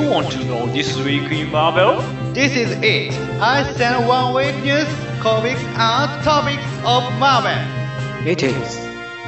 [0.00, 2.00] You want to know this week in Marvel?
[2.32, 3.12] This is it.
[3.38, 4.88] I send one week news,
[5.20, 7.60] comics, and topics of Marvel.
[8.24, 8.78] It is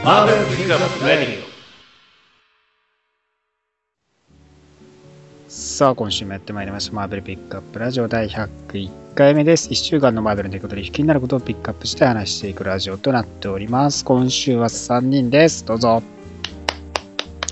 [0.03, 1.45] Marvel Pickup Radio.
[5.49, 16.03] さあ今週もやってまいりましたマーベルピックアップラジオ第101回目です1週間のマーベルということで気になることをピックアップして話していくラジオとなっております今週は3人ですどうぞ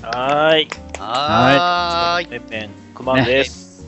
[0.02, 0.68] はーい。
[0.98, 2.27] はーい。
[2.27, 2.71] ペンペン、
[3.01, 3.83] くまんです。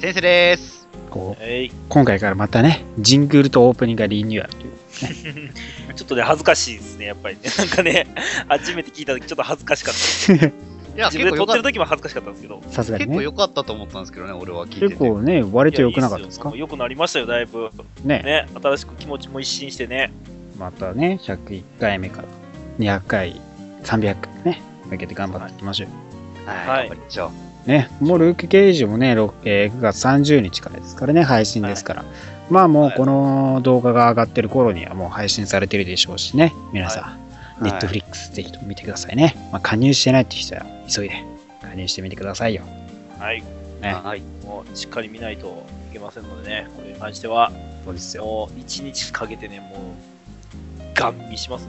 [0.00, 0.88] 先生です。
[1.10, 1.70] こうはい。
[1.88, 5.52] 今回からまたねジングルとオープニングがリニューアルという
[5.96, 7.42] ちょっとね、恥ずかしいですね、やっぱりね。
[7.58, 8.06] なんかね、
[8.46, 9.94] 初めて聞いた時ちょっと恥ずかしかっ
[10.38, 10.46] た。
[10.46, 10.50] い
[10.96, 11.62] や、自分で撮ってる。
[11.64, 12.62] 時も恥ずかしかったんですけど。
[12.68, 14.86] さすがにね結構良かったと思ったんですけどね、俺は聞いてて。
[14.88, 16.50] 結構ね割と良くなかったですか？
[16.50, 17.70] いやいいっよよくなりましたよ、だいぶ。
[18.04, 20.12] ねね、新しく気持ちも一新してね。
[20.56, 22.28] またね101回目から
[22.78, 23.40] 200回
[23.82, 27.51] 300回ね向けて頑張っていきましょう、はい、はい頑張りましょう。
[27.66, 32.04] ね、もうルーク・ゲージもね、ろえー9月30日からですからね、配信ですから。
[32.50, 37.22] まあもうこの動画が上がってる頃にはもう配信されてるでしょうしね、皆さん、はい
[37.62, 39.36] ネットフリックスぜひとも見てくださいね。
[39.52, 41.24] まあ、加入してないって人は急いで
[41.62, 42.62] 加入してみてくださいよ。
[43.18, 43.42] はい。
[43.80, 44.22] ね、はい。
[44.44, 47.52] もうしっかり見ないといけませんのでね、これに関しては、
[47.84, 48.24] そうですよ。
[48.24, 49.78] もう一日かけてね、もう、
[50.94, 51.68] ガン見します。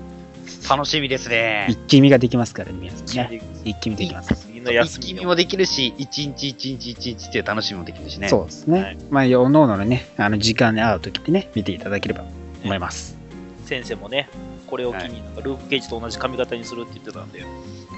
[0.67, 1.77] 楽しみですね一。
[1.87, 3.39] 気見ができますからね、皆さんね。
[3.39, 3.41] ね。
[3.63, 4.42] 一気見できます。
[4.63, 8.29] 次の一休みの気見もできるし、一日一日一日っていう楽しみもできるしね。
[8.29, 8.81] そうですね。
[8.81, 12.27] はいまあ、おのおののね、あの時間に合う時にね、見ていただければと
[12.63, 13.17] 思います。
[13.65, 14.29] 先生もね、
[14.67, 17.43] これを機になんかルーク・ケイジと同じ髪型にするって言ってたんで、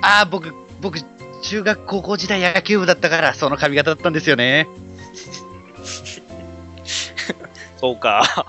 [0.01, 0.99] ああ、僕、僕、
[1.41, 4.67] 中学高校時代野球部だったから、その髪型だったんですよね。
[7.77, 8.45] そうか。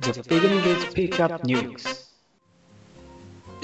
[0.00, 2.05] The Beginning is Pick Up News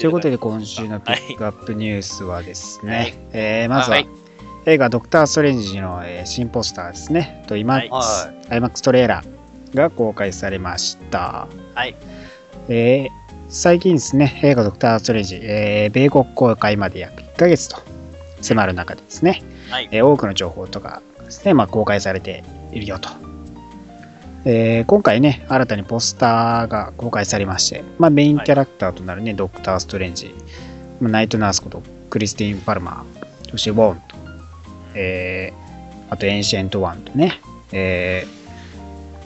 [0.03, 3.13] ということで今週のピックアップニュースはですね、はい。
[3.31, 4.09] えーまずははい。
[4.65, 7.41] 映画「ドクター・ストレンジの」えー新ポスターですね。
[7.47, 7.89] と今、はい。
[7.89, 11.95] IMAX トレーラーが公開されました、はい。
[12.67, 13.09] えー
[13.47, 17.77] 最近ですね映画「ドクター・ストレンジ」えー米国公開まで約1ヶ月と
[18.41, 19.87] 迫る中でですね、はい。
[19.89, 22.43] えー多くの情報とかですね、まあ、公開されて
[22.73, 23.07] いるよと。
[24.45, 30.35] えー今回ね、新たにポスターが公開されまして、まあ、メインキャラクターとなるね、ドクター・ストレンジ、
[30.99, 34.01] まあナイト・ナースことクリスティン・パルマー、そしてウォンと、
[34.95, 35.63] えー
[36.09, 37.39] あとエンシェント・ワンとね、
[37.71, 38.27] え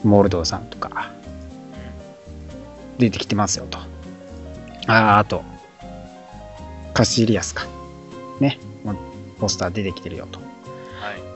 [0.03, 1.11] ーモルドーさんとか、
[2.99, 3.79] 出てきてますよと。
[4.85, 5.43] あーあと、
[6.93, 7.65] カシリアスか。
[8.39, 8.59] ね、
[9.39, 10.39] ポスター出てきてるよと。
[10.39, 10.47] はい。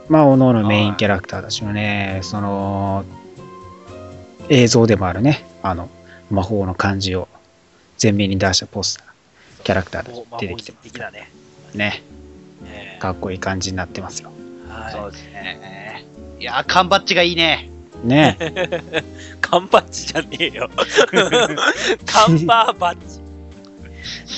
[0.08, 3.04] まあ、おのおのメインキャラクターたちのね、その、
[4.52, 5.88] 映像でもあるね、あの、
[6.30, 7.26] 魔法の漢字を
[8.00, 11.32] 前面に出したポスター、キャラクターたち出てきてますね。
[11.74, 12.02] ね、
[12.62, 14.30] ねかっこいい感じになってますよ。
[14.68, 16.04] はいそうですね。
[16.38, 17.70] いやー、缶バッジがいいね。
[18.04, 18.36] ね、
[19.40, 20.68] 缶バッジじゃねえよ。
[22.04, 23.22] 缶バーバッジ。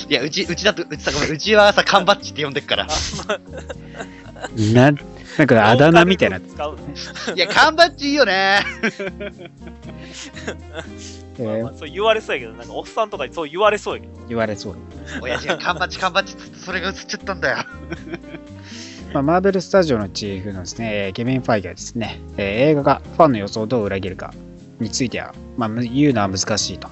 [0.07, 2.87] いや、うち、うちだと、うちさ、ごめん、うちはさ、缶バッジって呼んでっから。
[4.73, 4.93] な、
[5.37, 6.77] なんかあだ名みたいな、使う
[7.35, 8.59] いや、缶バッジいいよね。
[11.37, 14.13] えまあまあーそう言われそうやけど、なんかおっさんとかにそう言われそうやけど。
[14.29, 14.75] 言われそう。
[15.21, 17.57] 親父が缶バッジ、缶バッジってそれが映っちゃったんだよ。
[19.13, 24.33] まあ、マーベルスタジオのチーフのですね、ケビン・ファイギはですね、えー映画がファンの予想をどう裏切るか
[24.79, 26.89] については、まあ、む言うのは難しいと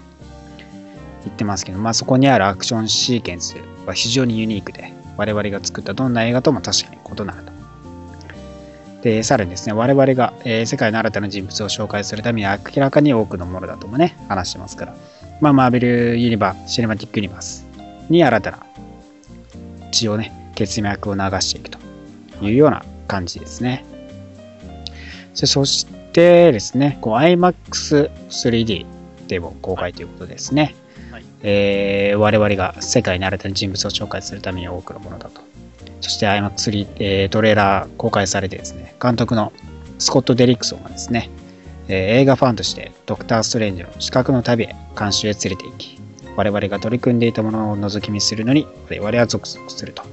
[1.26, 3.56] 言ってますけど、まあ、そこにあるアクションシーケンス
[3.86, 7.52] は非常にユニークで、我々が作ったどんな映画とも確かに異なると。
[9.04, 14.96] で、さらにですね、我々が、えー世界の新たな人物を紹介するために明らかに多くのものだともね、話してますから、
[15.42, 17.68] まあ、マーベルユニバー、シネマティックユニバース
[18.10, 18.66] に新たな
[19.92, 21.80] 血をね、血脈を流していくと
[22.42, 23.84] いうような感じですね。
[25.34, 28.86] そそしてですね、こう IMAX3D
[29.28, 30.76] でも公開ということですね。
[31.12, 35.42] はいえー我々が世界に新たな人物を紹介するために多くのものだと。
[36.04, 39.54] そして IMAX3、えートレーラー公開されてですね、監督の
[40.00, 41.30] スコット・デリクソンがですね、
[41.88, 45.98] えー映画ファンとしてドクター・ストレンジの視覚の旅へ監修へ連れて行き、
[46.36, 50.04] 我々が取り組んでいたものを覗き見するのに我々は続々すると。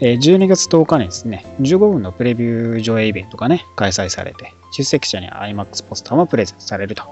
[0.00, 7.04] えー12月10日にですね、15分のプレビュー上映イベントがね、開催されて、出席者に IMAX ポスターもプレゼントされると。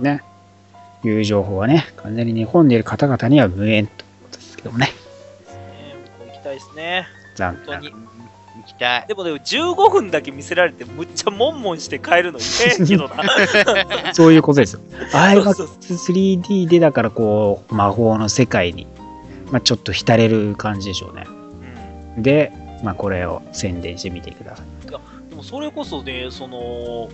[0.00, 0.22] ね。
[1.04, 4.88] いう情報はね、完全に日本にいる方々には無縁ということですけどもね。
[6.54, 7.06] いですね。
[7.36, 7.92] 残本当に念。
[7.92, 9.06] 行きたい。
[9.08, 13.24] でもでも15分だけ見せられてむっちゃモンモンして帰るの嫌や けどな。
[14.14, 14.80] そういうことですよ。
[14.90, 18.86] そうそう IMAX3D でだからこう、魔法の世界に
[19.54, 21.24] まあ、ちょっと浸れる感じでしょうね。
[22.16, 22.52] うんで、
[22.82, 25.30] まあ、これを宣伝してみてください。
[25.30, 27.08] でもそれこそね、その、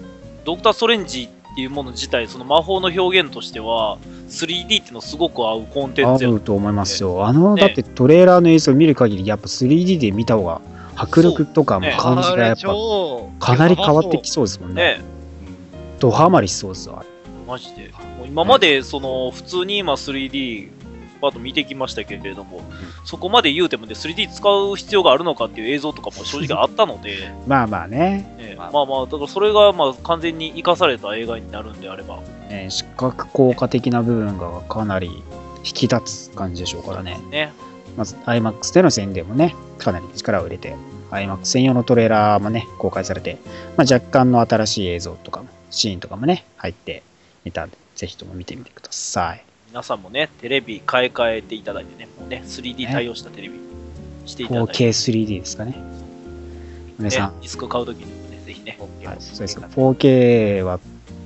[0.45, 1.29] ドクター・ストレンジ
[1.61, 3.99] っていうもの自体、その魔法の表現としては、
[4.29, 7.27] 3D っていうのすごく合うコンテンツや合うと思いますよ。
[7.27, 10.63] あの、ねだってトレーラーの映像を見る限り、やっぱ 3D で見た方が
[10.97, 14.97] 迫力とかも感じがやっぱ超かなり変わってきそうですもんね。
[14.97, 15.01] ね。
[15.99, 17.05] ドハマりしそうですわ。
[17.47, 17.91] マジで。
[18.27, 20.71] 今まで、その、普通に今 3D、
[21.21, 22.63] パート見てきましたけれども、
[23.05, 35.09] そこまで言うてもね、3D 使う必要があるのかっていう映像とかも正直あったので、 まあまあね、ねまあまあまあ、だからそれがまあ完全に生かされた映画になるんであれば、えー視覚効果的な部分がかなり
[35.65, 37.19] 引き立つ感じでしょうからね。
[37.31, 37.53] ね。
[37.97, 40.75] まず IMAX での宣伝もね、かなり力を入れて、
[41.11, 43.39] IMAX 専用のトレーラーもね、公開されて、
[43.77, 47.03] まあ、若干の新しい映像とかも、シーンとかもね、入って
[47.45, 49.45] いたんで、ぜひとも見てみてください。
[49.71, 53.61] 皆さんもね、テレビ買い替えていただいてね、もうね、3D 対応したテレビに
[54.27, 55.77] していただいて、4K3D ですかね。
[56.99, 59.61] 皆さんね、ディスク買うときにもね、ぜひね、はい、そうです。
[59.61, 60.81] 4K は、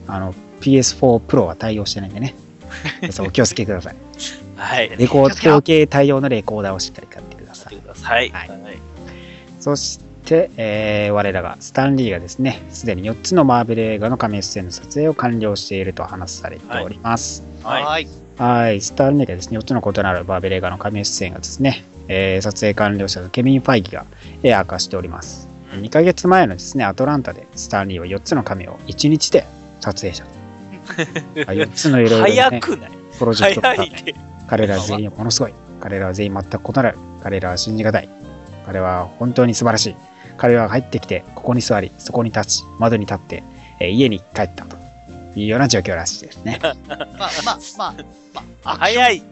[0.06, 2.34] あの、PS4 Pro は対応してないんでね。
[3.00, 3.96] 皆さん お気をつけください。
[4.56, 4.90] はい。
[4.90, 7.86] レコー気をつけろ 4K 対応のレコーダーをしっかり買ってください買って。
[7.86, 8.28] ください。
[8.28, 8.78] はいはい。
[9.58, 17.42] そして、えー我らがスタンリーがですね、すでに4つのマーベル映画の紙出演の撮影を完了していると話されております。
[17.62, 17.82] はい。
[17.82, 18.23] はい。
[18.36, 24.04] はい、スタンリーがですね、4つの異なるマーベル映画の紙出演がですね、えー撮影完了者のケビン・ファイギが、
[24.42, 25.48] えー明かしております。
[25.72, 29.44] うん2ヶ月前のですね、アトランタでスタンリーは4つの紙を1日で
[29.80, 30.30] 撮影したと。
[31.52, 32.90] 4つのいろいろ、ね、早くない？
[33.18, 33.74] プロジェクトが。
[34.48, 35.54] 彼ら全員はものすごい。
[35.80, 36.98] 彼らは全員全く異なる。
[37.22, 38.08] 彼らは信じがたい。
[38.66, 39.96] 彼は本当に素晴らしい。
[40.36, 43.42] 彼らは入ってきて、ここに座り、そこに立ち、窓に立って、
[43.80, 44.76] えー家に帰ったと
[45.36, 46.58] いうような状況らしいですね。
[46.62, 47.94] まあまあまあ、
[48.34, 49.22] まあ、早い。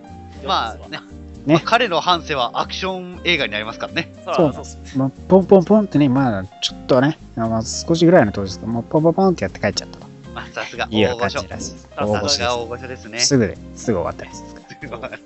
[0.45, 0.99] まあね、
[1.47, 4.13] ねまあ彼の反省はアクション映画になりますからね。
[4.25, 11.49] そうそうそうまあ、ポンポンポンってね、まあ、ちょっとね、まあ、少しぐらいの当時ですけど、もうポンポンポンってやって帰っちゃったとまあ、さすが大御所な感じ。
[11.49, 11.89] らしいです。
[11.89, 13.21] さすが大御所さすが大御所ですねで。
[13.21, 13.27] す。
[13.29, 14.45] すぐで、すぐ終わったりす
[14.83, 15.19] るから。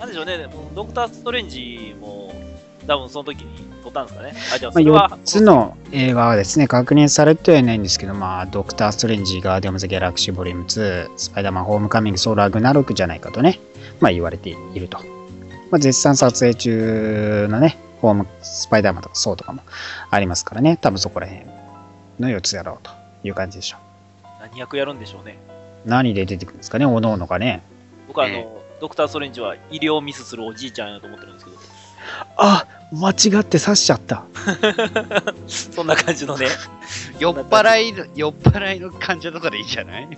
[0.00, 2.34] なんでしょうね、もうドクター・ストレンジも、
[2.86, 4.34] 多分その時に撮ったんですかね。
[4.54, 13.60] あ、じゃあまあ、それは、4つの映画はですね、確認されてはいないんですけど、まあ、ドクター・ストレンジ、ガーディアムズ・ギャラクシー・ボリューム2、スパイダーマン・ホームカミング、ソーラー・グナロクじゃないかとね、
[14.00, 14.98] まあ言われていると。
[15.70, 19.62] まあ、絶賛撮影中のね、ホーム、スパイダーマンとかソーとかも
[20.10, 21.46] ありますからね、多分そこら辺
[22.20, 22.90] の4つやろうと
[23.22, 23.78] いう感じでしょ
[24.40, 25.38] 何役やるんでしょうね。
[25.86, 25.88] う。
[25.88, 27.62] 何で出てくるんですかね、おのおのがね。
[28.06, 31.56] 僕はあの、えドクター・ストレンジは医療ミスするおじいちゃんやと思ってるんですけど、
[32.36, 34.24] あ間違って刺しちゃった。
[35.48, 36.46] そんな感じのね、
[37.18, 40.08] 酔っ払いの、酔っ払いの患者とかでいいじゃない？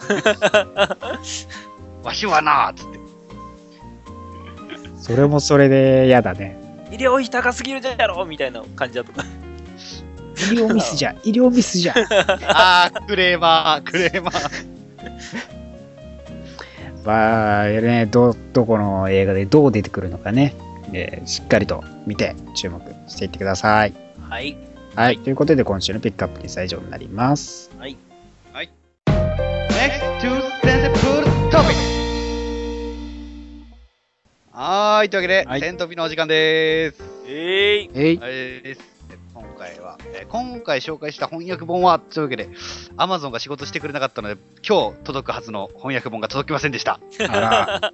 [2.04, 2.98] わしはなーっつって。
[5.00, 6.58] それもそれで嫌だね。
[6.90, 9.22] 医療費高すぎるじゃろみたいな感じだとか。
[10.36, 11.94] 医療ミスじゃ、医療ミスじゃ。
[12.48, 14.50] あー、クレーマー、クレーマー。
[17.04, 20.54] まあ、ね、ど、どこの映画でどう出てくるのかね、
[20.92, 23.94] えーしっかりと見て注目していってください。
[24.28, 24.56] はい。
[24.94, 25.18] はい。
[25.18, 27.70] ということで、今週のピックアップには以上になります。
[27.76, 27.90] Next
[30.20, 31.74] to Sensible Topic!
[34.52, 37.02] はーい、というわけで、はいセントピのお時間でーす。
[37.28, 38.16] えい、えい。
[38.18, 38.30] はい
[38.62, 38.80] です。
[39.34, 42.48] 今回は、えー今回紹介した翻訳本は、というわけで、
[42.96, 46.98] Amazon が仕事してくれなかったので、今日届くはずの翻訳本が届きませんでした。
[47.28, 47.92] あら、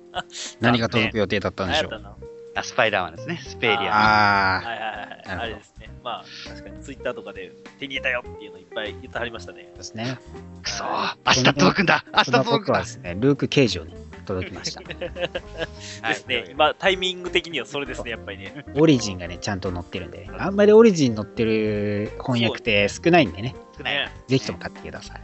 [0.60, 2.31] 何が届く予定だったんでしょう？
[2.54, 3.84] あスパイダーマンですね、スペエリアン。
[3.88, 5.38] あはいはいはい。
[5.38, 5.90] あれですね。
[6.04, 9.78] まあ、確かにツイッターとかで手に入れたよっていうのいっぱい言ってはりましたねあ、。
[9.78, 10.18] ですね。
[10.62, 13.94] くそー、明日届くんだ明日届くんだ僕はですね、ルーク・ケイジョに
[14.26, 14.82] 届きました。
[14.82, 16.44] ですね。
[16.50, 18.64] 今、タイミング的にはそれですね、やっぱりね。
[18.74, 23.94] オリジンがね、ちゃんと載ってるんで、あんまりオリジン載ってる翻訳って少ないんでね、少ない。
[23.94, 24.12] ね。
[24.26, 25.20] ぜひとも買ってください。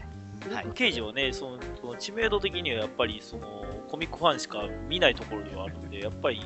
[0.53, 6.41] はい刑事はね、そのその知名度的にはやっぱりそのコミックファンしか見ないところではあるので、やっぱり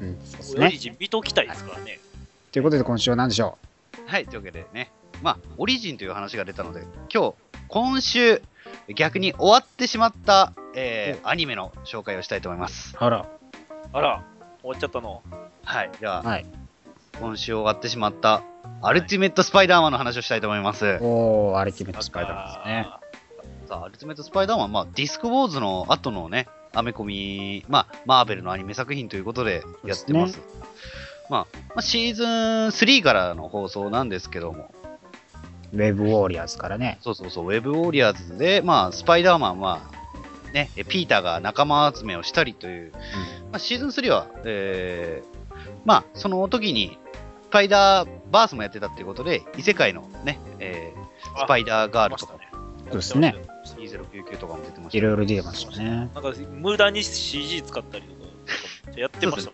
[0.00, 0.18] うん、
[0.52, 0.70] オリね。
[0.78, 2.00] ジン見ときたいですからね。
[2.52, 3.58] ということで、今週は何でしょ
[4.06, 4.90] はい、というわけでね、
[5.22, 7.34] まあ、オリジンという話が出たので、今日、
[7.68, 8.42] 今週、
[8.94, 12.94] 逆に終わってしまった、えーアニメの紹介をしたいと思います。
[12.94, 13.26] うあら、
[13.92, 14.24] あら、
[14.62, 15.22] 終わっちゃったの。
[15.64, 16.46] はい、では、はい。
[17.20, 18.42] 今週終わってしまった、
[18.82, 20.98] アルティメットスパイダーマンの話をしたいと思います。
[21.02, 22.86] おー、アルティメット・スパイダーマンですね。
[23.68, 30.40] さあ、アルティメットスパイダーマン、まあ、ディスクウォーズの後のね、アメコミ、まあ、マーベルのアニメ作品ということでやってます。
[31.28, 34.74] まあ、まあ、シーズン3からの放送なんですけども、
[35.72, 36.98] ウェブ・ウォーリアーズからね。
[37.00, 39.80] そうそうそう、ウェブウォーリアーズで、まあ、スパイダーマンは、
[40.52, 42.98] ね、えピーターが仲間集めをしたりという、ま
[43.56, 45.40] あ、シーズン3は、えー
[45.84, 46.98] まあ、その時に、
[47.48, 52.34] スパイダーバースもやってたっていうことで、異世界のね、えースパイダーガールとか、
[52.86, 53.34] そうですね。
[53.80, 55.90] 2099とかも出てましたいろいろ出てましたね。
[55.90, 59.52] なんか無駄に CG 使ったりとか、やってました。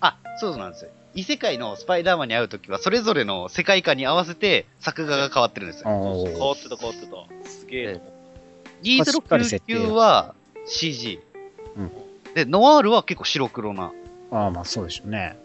[0.00, 0.90] あ、そうなんですよ。
[1.14, 5.88] 異世界のスパイダーマンに会うときは、それぞれの世界観に合わせて作画が変わってるんですよ。
[5.88, 7.06] 変わってた変わって
[7.44, 7.48] た。
[7.48, 8.00] すげえと
[8.82, 10.34] 2099は
[10.66, 11.20] CG。
[11.76, 11.90] うん
[12.34, 13.92] で、ノワールは結構白黒な。
[14.30, 15.36] ああ、まあそうでしょうね。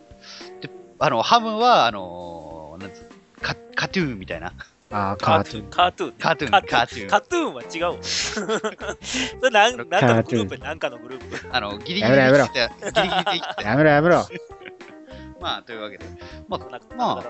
[1.00, 3.10] あの、ハムは、あのーなんつう
[3.42, 4.54] カカトゥーみたいな。
[4.90, 5.26] ああ、た。
[5.26, 5.70] カートゥーン。
[5.70, 6.14] カートゥーン。
[6.18, 8.04] カートゥーンカカートゥーンカトゥーンは違うわ。
[8.04, 11.50] それなんなんかのグループなんかのグループ。
[11.52, 13.64] あの、ギリギリやめろやめろで生きて、ギリギリで生きて。
[13.64, 14.16] やめろやめろ。
[14.16, 14.30] は
[15.42, 16.06] まあ、というわけで。
[16.48, 17.24] まあ、なんかま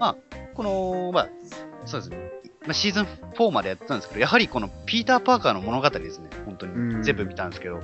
[0.00, 0.54] あい。
[0.54, 1.28] この、まあ、
[1.84, 2.30] そうですね。
[2.62, 3.04] まあ、シーズン
[3.34, 6.28] 4までやってたんですけど、やはりこのピーター・パーカーの物語ですね。
[6.44, 7.04] 本当うんに。
[7.04, 7.82] 全部見たんですけど、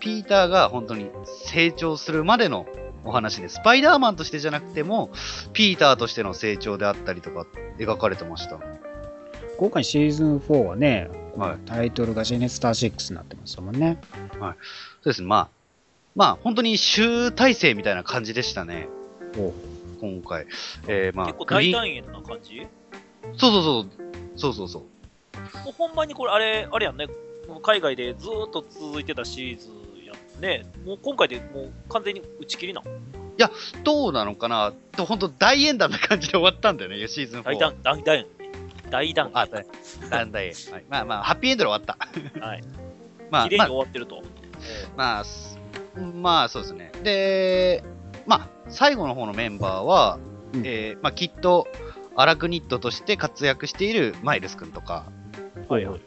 [0.00, 1.10] ピーターが本当に
[1.52, 2.66] 成長するまでの
[3.04, 5.10] お話で、スパイダーマンとしてじゃなくても、
[5.52, 7.46] ピーターとしての成長であったりとか、
[7.78, 8.58] 描かれてました。
[9.58, 13.98] 今回シーズン4はね、はいタイトルがジェネスター6になってますもんね。
[14.32, 14.54] そう
[15.04, 15.28] ですね。
[15.28, 15.48] まあ、
[16.16, 18.88] まあ、本当に集大成みたいな感じでしたね。
[19.38, 19.52] お
[20.00, 20.46] 今回。
[20.88, 22.66] えー、まあ、結構大団円な感じ？
[23.36, 23.86] そうそうそう。
[24.36, 24.82] そうそうそう。
[25.64, 27.06] もうほんまにこれ、あれ、あれやんね。
[27.62, 29.68] 海外でずーっと続いてたシリーズ
[30.40, 30.66] ね。
[30.84, 32.90] もう今回でもう完全に打ち切りなの？
[33.84, 34.72] どうなのかな？
[34.92, 37.44] と、本当大演談な感じで終わったんだよね、シーズン4。
[37.44, 38.26] 大団、大団円。
[38.90, 39.64] 大団あ、大
[40.10, 40.52] 団大演。
[40.72, 41.96] はい、まあまあ、ハッピーエンドで終わった。
[42.16, 42.30] 円。
[42.42, 42.62] はい。
[42.62, 44.22] まあ、まあ綺麗に終、わってると。
[44.96, 45.58] まあ、す
[46.14, 46.92] まあ、そうですね。
[47.02, 47.84] で、
[48.26, 50.18] まあ、最後の方のメンバーは、
[50.52, 51.68] うんえーまあ、きっと、
[52.16, 55.06] アラクニットとして活躍しているマイルス君とか、
[55.68, 56.00] はいはい。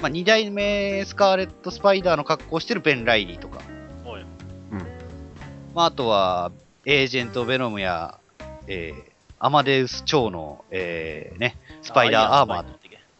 [0.00, 3.75] まあ、2代目スカーレット・スパイダーの格好をしているベン・ライリーとか、はい
[5.76, 6.52] まあ、あとは、
[6.86, 8.18] エージェント・ベノムや、
[8.66, 12.64] えーアマデウス超の、えーね、スパイダーアーマー、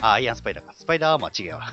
[0.00, 0.72] あ、アイアンスパイダーか。
[0.72, 1.72] スパイダーアーマー違うわ。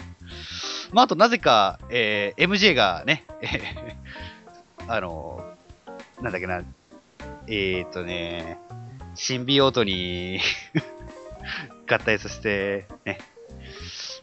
[0.92, 3.46] まあ、あと、なぜか、えー MJ がね、え
[4.86, 6.62] ーあのーなんだっけな、
[7.48, 8.56] えー、っとね、
[9.14, 10.40] シンビオートに
[11.86, 13.18] 合体させて、ね、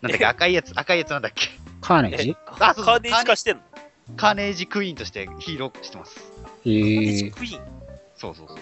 [0.02, 1.46] なんだっけ、 赤いやつ、赤いやつなんだっけ。
[1.46, 2.24] えカーネー？
[2.24, 3.62] ジあそうそうカーネージ化してんの？
[4.18, 6.20] カーネージクイーンとしてヒーローしてます。
[6.20, 7.32] へカーネージえ。
[7.32, 7.64] クイーン
[8.16, 8.58] そうそうそう。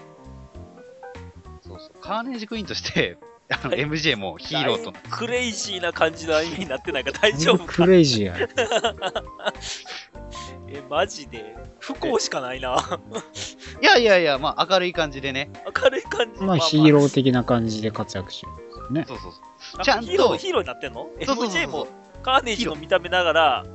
[1.62, 1.91] そうそう。
[2.01, 3.17] カーネージクイーンとして、
[3.50, 7.74] あの、はい MJ もヒーローとクレイジーな感じのアニメになってないから大丈夫か？
[7.74, 8.36] クレイジーや。
[10.69, 11.55] え、マジで？
[11.79, 13.00] 不幸しかないな。
[13.81, 15.50] いやいやいや、まあ明るい感じでね。
[15.83, 16.41] 明るい感じ。
[16.43, 18.50] まあヒーロー的な感じで活躍しよ
[18.91, 19.03] ね。
[19.07, 19.81] そうそうそう。
[19.81, 21.10] あちゃんとヒーロー、ヒーローになってんの？
[21.25, 21.88] そうそうそう ?MJ も
[22.24, 23.65] カーネージの見た目ながら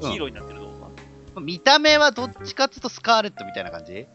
[0.00, 0.53] うんヒーローになってるの、
[1.40, 4.06] 見た目はどっちかっていうとスカーレットみたいな感じ？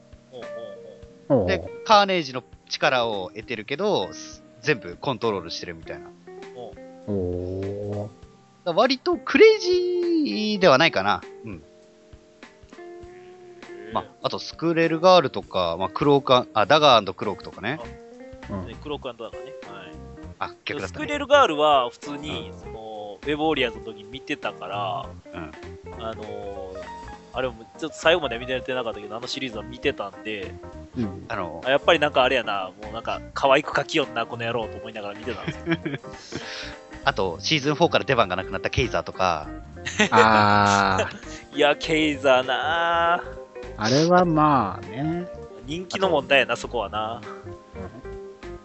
[1.45, 6.09] で、カーネージの力を得てるけど、す全部コントロールしてるみたいな。
[8.73, 11.21] 割とクレイジーではないかな。
[11.45, 11.51] うん。
[11.51, 11.61] う
[13.93, 17.79] まあ、あとスクレルガールとか、まあ、クロークあ、ダガークロークとかね。
[18.49, 18.53] ー。
[18.53, 19.51] うんでクロークアンドだからね。
[19.51, 19.91] はい。
[20.39, 20.99] あ、逆だった、ね。
[20.99, 25.51] スクレルガールは普通に、そのウェブウォリアーズの時に見てたから、うん
[26.03, 26.98] あのー
[27.33, 30.53] あれもちょっと最後まで見てなかったけど、あのシリーズは見てたんで、
[30.97, 31.25] うん。
[31.27, 35.99] あのあ、やっぱりなんかあれやな、もうなんか可愛く描きよんな、この野郎と思いながら見てたんですよ。
[37.05, 39.47] あと、シーズン4から出番がなくなったケイザーとか、
[40.11, 41.09] ああ、
[41.55, 43.23] いや、ケイザーな
[43.77, 45.27] あれはまあね。
[45.65, 47.21] 人気の問題やな、そこはな。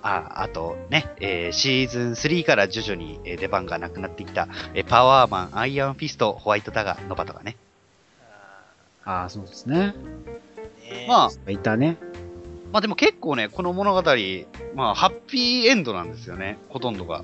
[0.07, 7.57] ああとね、えーシーズン3から徐々にえー出番がなくなってきた、えーパワーマン、アイアンフィスト、ホワイトダガー、ノバとかね。
[9.05, 9.79] ああ、そうですね。
[9.79, 9.95] ね
[11.09, 11.97] まあ、いたね。
[12.73, 14.03] まあでも結構ね、この物語、
[14.75, 17.23] まあ、ハッピーエンドなんですよね、ほとんどが。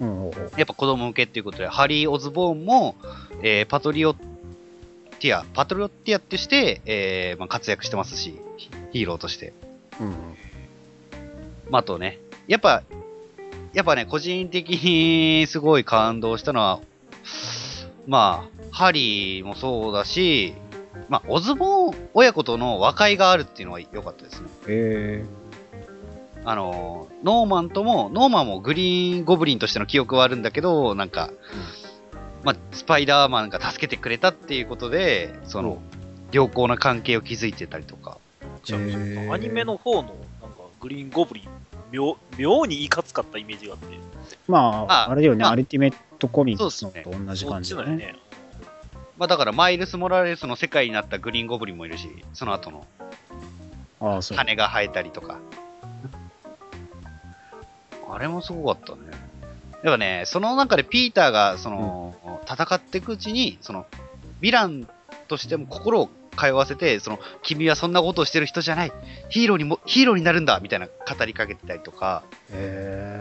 [0.00, 2.96] うんやっぱ子供向けっていうことで、ハリー・オズボーンも、
[3.42, 9.52] えーパトリオティア、パトリオティアってして、えーまあ、活躍してますし、ヒヒーローとして。
[10.00, 10.08] うん。
[11.70, 12.82] まあ、あとね、やっぱ、
[13.72, 16.80] やっぱね、個人的にすごい感動したのは、
[18.06, 20.54] まあ、ハリーもそうだし、
[21.08, 24.48] まあ、オズボーン親子との和解があるっていうのは良かったですね。
[24.66, 25.24] へえ。
[26.44, 31.30] あの、ノーマンとも、ノーマンもグリーンゴブリンとしての記憶はあるんだけど、なんか、
[32.42, 35.80] まあ、スパイダーマンが助けてくれたっていうことで、その、
[36.32, 38.18] 良好な関係を築いてたりとか。
[38.64, 41.48] じゃあへーアニメの方のなんかグリーンゴブリン
[41.90, 43.98] 妙妙にいかつかったイメージがあって
[44.48, 48.16] まあ、ああれだよね、まあアルティメットコミックスのそうっすと同じ感じだよね。
[49.18, 52.86] まあだから、マイルス・モラレスの世界になったグリーンゴブリンもいるし、その後の
[54.00, 54.38] ああ、そう。
[54.38, 55.38] 羽が生えたりとか。
[58.10, 59.00] あれもすごかったね。
[59.82, 62.14] やっぱね、その中でピーターが、その、
[62.46, 63.86] 戦っていくうちに、その、
[64.40, 64.88] ヴィラン
[65.28, 68.92] としても心を通わせて、その、君はそんなことをしてる人じゃない。
[69.28, 73.18] ヒーローにも、ヒーローになるんだみたいな語りかけてたりとか、へ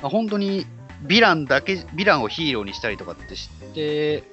[0.00, 0.66] まあ本当に、
[1.04, 4.24] ヴィランだけ、ヴィランをヒーローにしたりとかって知って、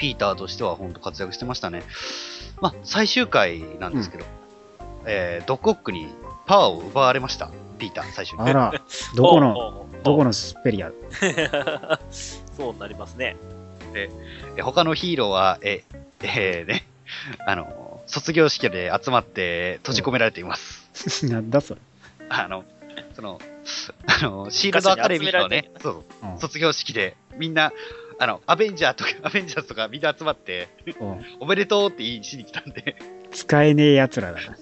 [0.00, 1.82] ピーターとしては本当活躍してましたね。
[2.60, 4.24] まあ、最終回なんですけど、
[5.06, 6.08] えードッグオックに
[6.46, 7.50] パワーを奪われました。
[7.78, 8.44] ピーター、最初え。
[8.44, 8.50] に。
[8.50, 8.72] あら、
[9.14, 10.90] どこの、どこのスペリア？
[12.56, 13.36] そうなりますね。
[13.94, 14.08] え
[14.62, 15.84] 他のヒーローは、え、
[16.22, 16.86] えーね、
[17.46, 21.26] あの、卒業式で集まって閉じ込められています。
[21.28, 21.80] なんだそれ？
[22.28, 22.64] あの、
[23.14, 23.40] その、
[24.06, 27.72] あの、シールドアカデミーのね、そう、うん卒業式で、みんな、
[28.20, 30.68] あの、アベンジャーとか、 アベンジャーズとかみんな集まって、
[31.00, 32.94] うんおめでとうって言いしに来たんで、
[33.30, 34.56] 使えねえ奴らだな。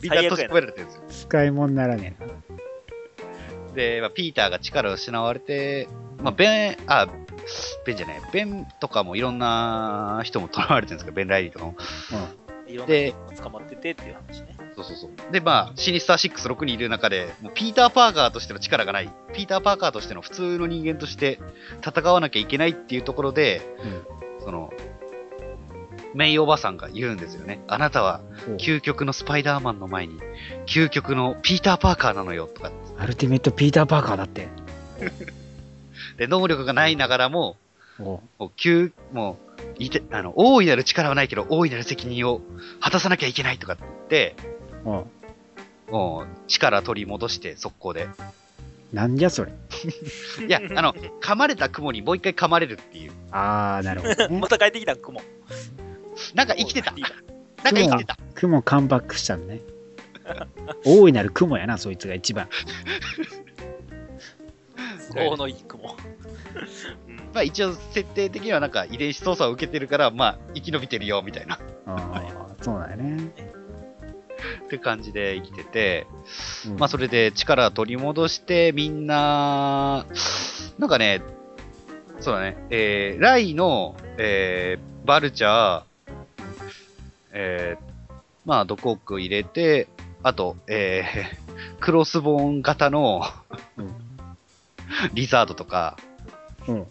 [0.00, 1.02] みんな閉じ込められてるんですよ。
[1.08, 3.74] 使い物にならねえな。
[3.74, 7.08] で、まあ、ピーターが力を失われて、まあ、ベン、あ、
[7.84, 11.74] ベンじゃない、ベンとかもいろんな人も捕らわれてるんですけど、ベン・ライリーとかも。
[12.68, 14.56] いろんなで捕まっててっていう話ね。
[14.78, 15.32] そうそうそう。
[15.32, 21.40] で、まあ、シニスター6、6人いる中で、もうピーター・パーカーとしての力がない、ピーター・パーカーとしての普通の人間として
[21.86, 23.62] 戦わなきゃいけないっていうところで、
[24.44, 24.72] その、
[26.14, 27.60] メイおばさんが言うんですよね。
[27.66, 28.56] あなたはうん。
[28.56, 30.20] 究極のスパイダーマンの前に、
[30.66, 32.70] 究極のピーター・パーカーなのよ、とか。
[32.96, 34.48] アルティメット・ピーター・パーカーだって。
[36.16, 37.56] で、能力がないながらも、
[37.98, 42.40] もう、急、もう、いて、あの、大いなる力はないけど、大いなる責任を
[42.80, 43.76] 果たさなきゃいけないとかっ
[44.08, 44.36] て
[45.88, 48.08] うもう、力取り戻して、速攻で。
[48.92, 49.52] なんじゃそれ。
[50.46, 53.12] いや、あの、噛まれた雲にもう一回噛まれるっていう。
[53.30, 54.48] あー、なるほどね ま。
[54.48, 55.20] た帰ってきたん、雲。
[56.34, 56.92] なんか生きてた。
[56.92, 58.18] なんか生きてた。
[58.34, 59.60] 雲カムバックしたのね。
[60.84, 62.48] 大いなる雲やな、そいつが一番。
[65.14, 65.96] 都合のいい雲。
[67.08, 71.58] うんまあ一応、設定的にはなんか遺伝子操作を受けてるから、まあ、生き延びてるよ、みたいな。
[74.68, 76.06] って感じで生きてて、
[76.66, 76.78] うん。
[76.78, 80.04] まあそれで力取り戻して、みんな、
[80.78, 81.22] なんかね、
[82.20, 85.82] そうだね、えー、ライの、えー、バルチャー、
[87.32, 88.12] えー、
[88.44, 89.88] まあドコック入れて、
[90.22, 93.22] あと、えー、 クロスボーン型の、
[93.78, 93.94] うん。
[95.14, 95.96] リザードとか、
[96.66, 96.86] うん。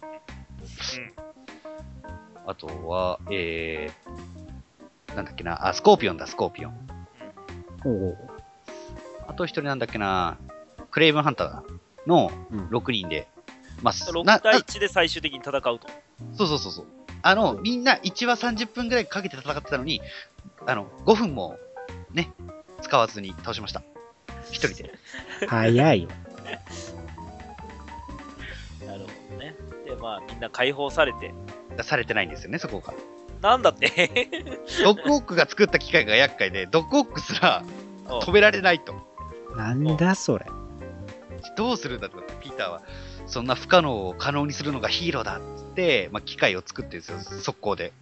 [2.46, 6.87] あとは、えー、なんだっけな、あ、スコーピオンだ、スコーピオン。
[9.26, 10.38] あと一人なんだっけな、
[10.90, 13.28] クレイブンハンターのうん6人で、
[13.82, 15.80] まあ、6な対な1で最終的に戦うと。
[16.36, 16.86] そうそうそうそう。
[17.22, 20.00] あの、みんな1話30分ぐらいかけて戦ってたのに、
[20.66, 21.58] あの、5分も
[22.12, 22.32] ね、
[22.80, 23.82] 使わずに倒しました。
[24.50, 24.92] 一人で。
[25.46, 26.08] 早いよ。
[28.86, 29.54] なるほどね。
[29.84, 31.34] で、まあ、みんな解放されて。
[31.82, 32.94] されてないんですよね、そこが。
[33.40, 34.28] なんだって
[34.82, 37.62] ドッグオックが作った機械が厄介で、ドッグオックすら
[38.06, 38.94] お止められないと。
[39.56, 40.46] なんだそれ。
[41.56, 42.18] どうするんだと。
[42.40, 42.82] ピーターは、
[43.26, 47.92] そんな不可能を可能にするのがヒーローだっつって、まあ、機械を作ってるんですよ、速攻で。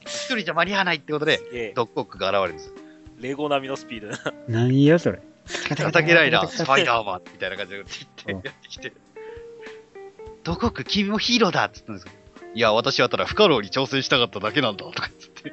[0.00, 2.74] 一人じゃ間に合わないってことで、ええドッグオックが現れるんですよ。
[3.20, 4.60] レゴ並みのスピードだな。
[4.60, 5.20] なんやそれ。
[5.46, 7.84] 情けないな、スパイダーマンみたいな感じで
[8.24, 8.92] 言うんって、やってきて。
[10.42, 12.12] ドッグオック、君もヒーローだっつったんですよ。
[12.56, 15.10] いや、私はただ不可能に挑戦したかっただけなんだ、とか
[15.44, 15.52] 言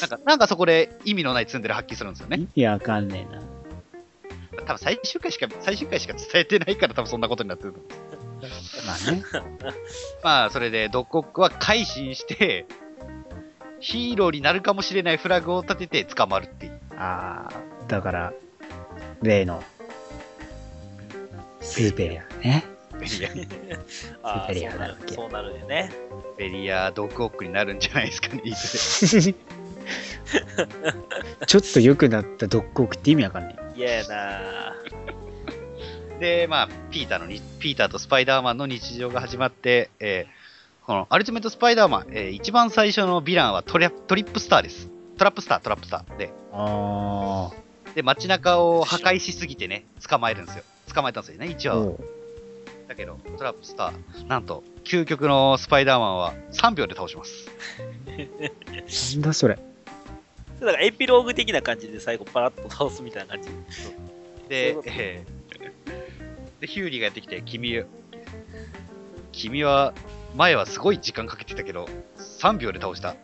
[0.00, 2.38] なんか、なんかそこで意味のないツンデレ発揮するんですよね。
[2.38, 3.42] 意味わかんねえな。
[4.64, 7.90] 多分最終回しか、最終回しか伝えてないから多分そんなことになってると思う。
[8.86, 9.22] まあね。
[10.24, 12.64] まあ、それでドッグオックは改心して、
[13.80, 16.80] ヒーローになるかもしれないフラグを立てて捕まるっていう。
[16.96, 18.32] ああ、だから、
[19.20, 19.62] 例の、
[21.60, 22.64] スーペリアね。
[23.00, 23.30] ベリア、
[24.22, 25.90] あスーペリアなわけそうなるよね。
[26.36, 29.34] ベリア、ドックオックになるんじゃないですかね、 いずれ。
[31.46, 34.74] ちょっと良くなったドックオックって意味わかんね嫌やな
[36.20, 40.40] で、まあ、ピーターのに、ピーターとスパイダーマンの日常が始まって、えー
[40.86, 44.88] このアルティメットスパイダーマン、えー一番最初のヴィランはトリャトリップスターです。
[45.18, 46.16] トラップスター、トラップスター。
[46.16, 46.32] で、え。
[46.52, 47.50] あ
[47.94, 50.64] で、街中を破壊しすぎてね、捕まえるんですよ。
[50.92, 51.74] 捕まえたんですよね、一あ。
[51.74, 51.92] 話は。
[52.90, 57.48] だけど、トラップスター、なんと、究極のスパイダーマンは3秒で倒します。
[59.14, 59.54] なんだそれ。
[59.54, 63.48] だからエピローグ的な感じで最後パラッと倒すみたいな感じ。
[64.48, 67.84] でえーで、ヒューリーがやってきて、君、
[69.30, 69.94] 君は、
[70.34, 73.14] 前はすごい時間かけてたけど、3秒で倒した。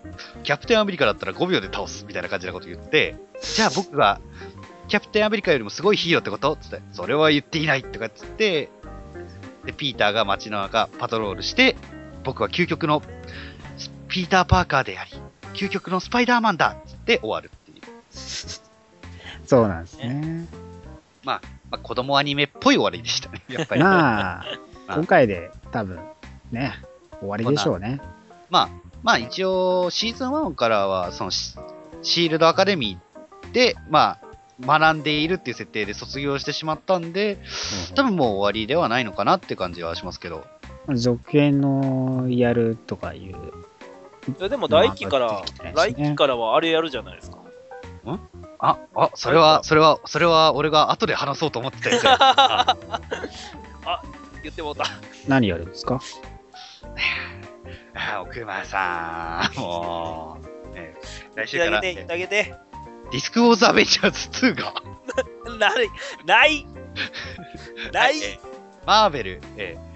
[0.44, 4.20] キャプテンアメリカだったら5秒で倒す、みたいな感じなこと言って、じゃあ僕が、
[4.88, 6.56] キャプテンアメリカよりもすごいヒーローってこと？
[6.56, 8.70] つって、それは言っていないとかっつって、
[9.66, 11.76] で、ピーターが街の中パトロールして、
[12.24, 13.02] 僕は究極の
[13.76, 15.10] スピーター・パーカーであり、
[15.54, 17.84] 究極のスパイダーマンだって終わるっていう。
[19.44, 20.46] そうなんですね。
[21.24, 23.82] まあ、子供アニメっぽい終わりでしたね、 やっぱり。
[23.82, 24.44] まあ、
[24.86, 25.98] まあ今回で多分、
[26.52, 26.72] ね、
[27.18, 28.00] 終わりでしょうね。
[28.50, 28.68] まあ、
[29.02, 31.56] まあ一応、シーズン1からは、そのシ、
[32.02, 34.25] シールドアカデミーで、まあ、
[34.60, 37.38] 学んでいるっていう設定で卒業してしまったんで、
[37.94, 40.44] 多分もう終わりではないのかなって感じはしますけど。
[40.94, 43.52] 続編のやるとかいう。
[44.38, 47.38] いやでも来期から、まあ出てきてない来しね期からはあれやるじゃないですか。
[48.58, 52.76] あ、あ、それは、それは、それは俺が後で話そうと思ってたやつやあ
[54.42, 54.84] 言ってもうた。
[55.28, 56.00] 何やるんですか？
[57.94, 60.38] あ、奥間さん、も
[60.70, 60.94] う、ね、
[61.34, 62.54] 来週から、言ってあげて、言ってあげて。
[63.12, 64.74] ディスクウォーズアベンジャーズ2が、
[65.58, 65.88] ない、
[66.26, 66.66] ない、
[67.92, 68.38] ない、え
[68.86, 69.86] マーベル、えー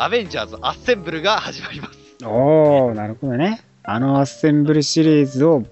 [0.00, 1.98] アベンジャーズアッセンブルが始まります。
[2.24, 3.62] おー、なるほどね。
[3.82, 5.64] あのアッセンブルシリーズを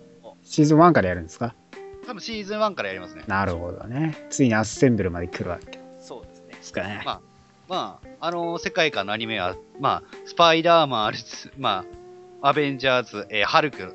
[0.42, 1.54] シーズン1からやるんですか？
[2.08, 3.22] 多分シーズン1からやりますね。
[3.28, 4.26] なるほどね。
[4.30, 6.58] ついにアッセンブルまで来るわけでそうですね。
[6.60, 7.02] すかね。
[7.04, 7.20] ま
[7.68, 11.18] まあ、あの世界観のアニメは、まあ、スパイダーマン、ある
[11.56, 11.84] ま
[12.42, 13.94] あ、アベンジャーズ、えーハルク、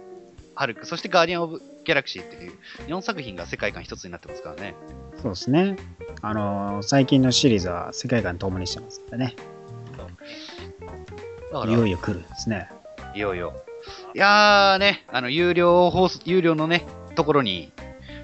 [0.55, 2.53] ハルク、そしてガーディアン・オブ・ギャラクシーっていう
[2.87, 4.75] 4作品が世界観一つになってますからね。
[5.21, 5.75] そうですね。
[6.21, 9.35] あのー最近のシリーズは世界観共にしてますからね。
[11.51, 12.69] だから、いよいよ来るんですね。
[13.15, 13.53] いよいよ。
[14.15, 17.71] いやーね、あの、有料放送、有料のね、ところに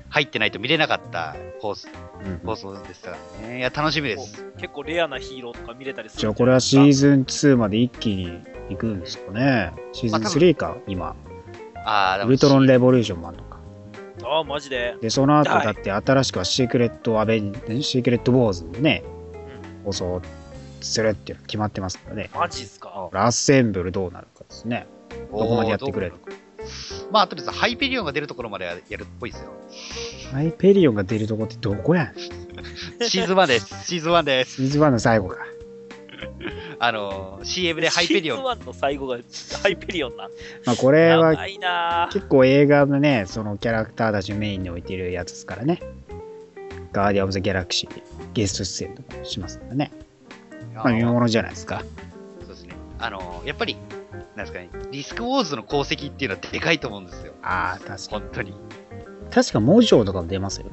[0.09, 1.89] 入ってないと見れなかった放送
[2.25, 3.59] うん放送ですからね。
[3.59, 4.45] いや、楽しみです。
[4.57, 6.21] 結構レアなヒーローとか見れたりする。
[6.21, 9.73] じゃあこれはシーズン2まで一気に行くんですかね。
[9.93, 11.15] シーズン3か、今。
[11.85, 13.46] あー、でもウルトロンレボリューションもあるのか。
[14.27, 14.95] ああ、マジで。
[15.01, 19.03] で、その後はいだって新しくはシークレットアベン、シークレットウォーズもね、
[19.85, 20.21] 放送
[20.81, 22.29] するっていうの決まってますからね。
[22.33, 23.09] マジっすか。
[23.11, 24.87] ラッセンブルどうなるかですね。
[25.31, 26.31] どこまでやってくれるのか。
[27.11, 29.51] まあ、とりあえず、ハイペリオンが出るところまでやるっぽいですよ。
[30.31, 32.13] ハイペリオンが出るとこってどこやん
[33.01, 33.85] シーズン1です。
[33.85, 34.55] シーズン1です。
[34.55, 35.37] シーズン1の最後か。
[36.79, 39.17] あのー、CM でハイペリオンシーズン1の最後が
[39.61, 40.31] ハイペリオンなん。
[40.65, 41.35] まあこれは
[42.11, 45.81] 結構映画のね、そのキャラクターたちをメインに置いてるやつですからね。
[46.93, 48.01] ガーディアン・オブ・ザ・ギャラクシー
[48.33, 49.91] ゲスト出演とかしますからね。
[50.75, 51.83] まあ見ものじゃないですか。
[52.41, 52.75] そうですね。
[52.99, 53.77] あのー、やっぱり、
[54.35, 57.33] なんですかね、リスクウォーズの功績っていうのはでかいと思うんですよ。
[57.41, 58.09] ああ、確かに。
[58.09, 58.53] 本当に。
[59.31, 60.71] 確かモジョーとかも出ますよね。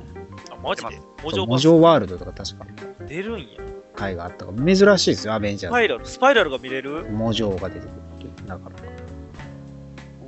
[0.51, 0.97] あ、マジで？
[0.97, 2.67] そうモジョモジョーワールドとか確か
[3.07, 3.47] 出るんや。
[3.95, 7.05] 回があったから珍しいですよ、アベンジャースパイラル、スパイラルが見れる？
[7.05, 7.11] ズ。
[7.11, 8.49] モジョーが出てくるっていう。
[8.49, 8.83] なかなか。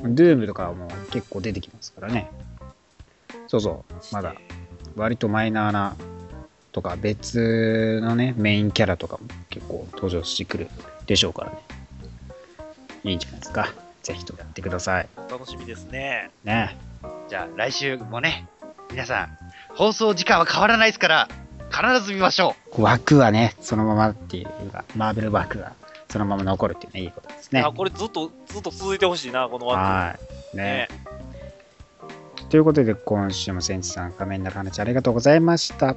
[0.03, 2.31] ドゥームとかはもう結構出てきますからね。
[3.49, 4.35] そうそう、まだ
[4.95, 5.97] 割とマイナーな
[6.73, 10.69] とか別のね、メインキャラとかも結構登場してくる
[11.07, 11.59] でしょうからね。
[13.05, 13.73] いいんじゃないですか。
[14.03, 15.09] ぜひともやってください。
[15.31, 16.31] 楽しみですね。
[16.45, 16.77] ね。
[17.29, 18.47] じゃあ、来週もね、
[18.91, 19.39] 皆さん、
[19.75, 21.29] 放送時間は変わらないですから、
[21.77, 25.75] 必ず見ましょ枠はね、そのままっていうか、マーベル枠が
[26.09, 27.71] そのまま残るっていうのはいいことですねあ、。
[27.71, 29.79] これずっと、ずっと続いてほしいな、この枠。
[29.79, 30.17] は
[30.55, 30.57] い。
[30.57, 30.89] ねね。
[32.49, 35.97] ということで、今週もセンチさん、仮面の話ありがとうございました。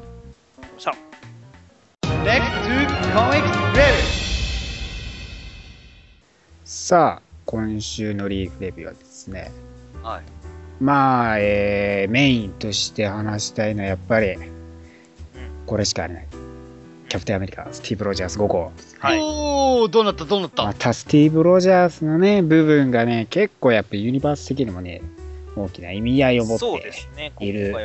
[6.65, 9.49] さあ、今週のリーグレビューはですね、
[10.03, 10.23] はい。
[10.83, 14.35] まあ、えーメインとして話したいのはやっぱり、
[15.69, 16.27] これしかありない。
[17.09, 18.71] キャプテンアメリカ、スティーブ・ロジャース5号。
[18.97, 25.03] はいおー、どうなったどうなった、またスティーブ・ロジャースのね、部分がね、結構やっぱユニバース的にもね、
[25.55, 27.75] 大きな意味合いを持っている。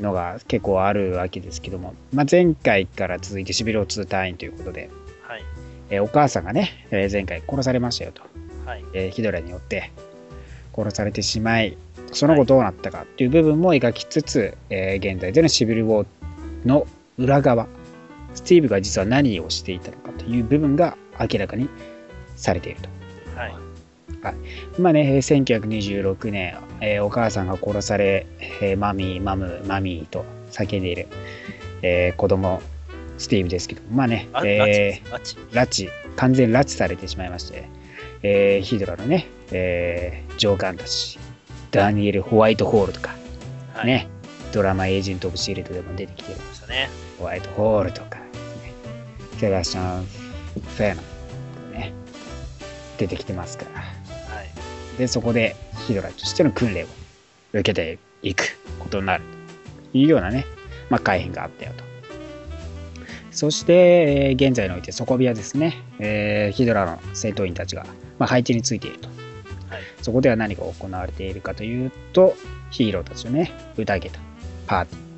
[0.00, 4.90] のが結構あるわけですけども、まあ、前回から続いてシビロ2隊員ということで、
[5.22, 5.44] はい。
[5.90, 8.22] えーお母さんがね、えー前回殺されましたよと、
[8.64, 8.84] はい。
[8.94, 9.92] えーヒドラによって
[10.74, 11.76] 殺されてしまい、
[12.12, 16.86] その後どうなったかっていう部分も描きつつ、えー現在でのシビルウォーの
[17.22, 17.68] 裏側、
[18.34, 21.68] スティーブが実は何をしていたのかという部分が明らかに
[22.36, 22.88] されていると。
[23.36, 23.54] はい。
[24.78, 25.44] まあね、えー
[26.04, 28.26] 1926年、えーお母さんが殺され、
[28.60, 31.08] えーマミー、マム、マミーと叫んでいる、
[31.82, 32.62] えー子供、
[33.18, 37.68] スティーブですけど、まあね、あ、えー拉致、完全拉致されてしまいまして、
[38.22, 41.18] えーヒドラのね、えー上官たち、
[41.70, 43.14] ダニエル・ホワイトホールとか、
[43.74, 43.86] はい。
[43.86, 44.08] ね、
[44.52, 46.38] ドラマエージェント・オブ・シールドでも出てきてる
[46.72, 46.88] ね。
[47.18, 48.72] ホワイトホールとかですね、
[49.38, 51.02] セバスチャン・フェーナ
[51.78, 51.92] ね、
[52.98, 53.80] 出てきてますから。
[53.80, 54.98] はい。
[54.98, 55.54] で、そこで
[55.86, 56.86] ヒドラとしての訓練を
[57.52, 59.24] 受けていくことになる
[59.92, 60.46] というようなね、
[60.90, 61.84] まあ、改変があったよと。
[63.30, 63.72] そして、
[64.28, 67.84] えー現在において底ビアですね、えーヒドラの戦闘員たちが、
[68.18, 69.08] まあ、配置についていると。
[69.08, 69.82] はい。
[70.02, 72.34] そこでは何が行われているかというと、
[72.70, 74.18] ヒーローたちをね、宴げた
[74.66, 75.11] パーティー。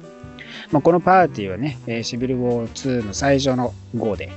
[0.71, 4.33] まあ、このパーティーはね、えーシビルウォー2の最初の号で、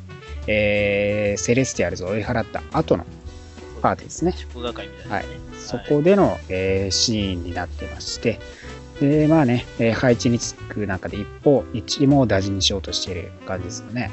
[0.48, 3.06] えーセレスティアルズを追い払った後の
[3.82, 4.34] パーティーですね。
[4.36, 5.26] 祝賀会みたい。
[5.60, 8.40] そこでの、えーシーンになってまして、
[9.00, 14.12] で、まあね、えー配置につく中で一方、一も大事にしようとしている感じですよね。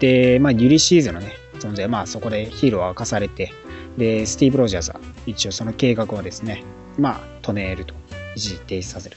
[0.00, 3.52] で、まあ、ユリシーズのね、存在、まあ、そこでヒーローは明かされて、
[3.98, 6.64] で、スティーブ・ロジャーズは一応その計画をですね、
[6.98, 7.94] まあ、止めると、
[8.34, 9.16] 一時停止させる。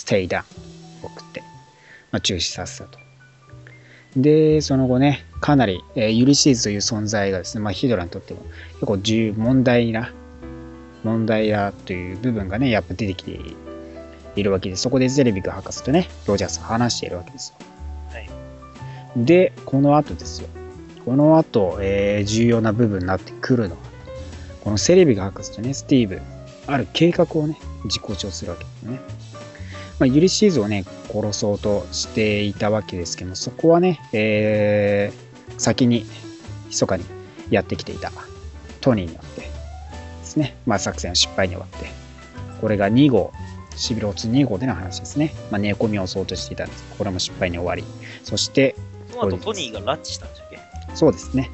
[0.00, 0.42] ステイダウ
[1.02, 1.40] ンを送って、
[2.10, 2.98] まあ、中止させたと。
[4.16, 8.40] で、その後ね、かなり、えーユリシーズという存在がですね、まあ、ヒドラにとっても
[8.74, 10.10] 結構重要問題な
[11.04, 13.38] 問題だという部分がねやっぱ出てきて
[14.36, 17.66] いるわけでそこでゼレビック博士とねロジャースは話しているわけですよ。
[18.10, 18.28] はい。
[19.16, 20.48] でこの後ですよ。
[21.04, 23.80] この後、えー重要な部分になってくるのは
[24.64, 26.20] このセレビック博士とねスティーブ
[26.66, 29.00] ある計画をね実行しようとするわけですよね
[30.00, 36.06] まあ、ユリシーズをね殺そうとしていたわけですけどもそこはね、えー先に
[36.68, 37.04] 密かに
[37.50, 38.10] やってきていた。
[38.80, 39.48] トニーによってで
[40.24, 41.90] すね、まあ、作戦は失敗に終わって、
[42.62, 43.30] これが2号、
[43.76, 45.34] シビローツ2号での話ですね。
[45.50, 46.84] まあ、寝込みを襲おうとしていたんです。
[46.96, 47.84] これも失敗に終わり、
[48.24, 48.74] そして、
[49.10, 50.60] その後トニーが拉致したんでしたっけ？
[50.94, 51.50] そうですね、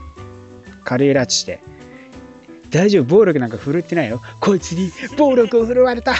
[0.84, 1.60] 軽い拉致して、
[2.70, 4.20] 大丈夫、暴力なんか振るってないよ。
[4.38, 6.14] こいつに暴力を振るわれた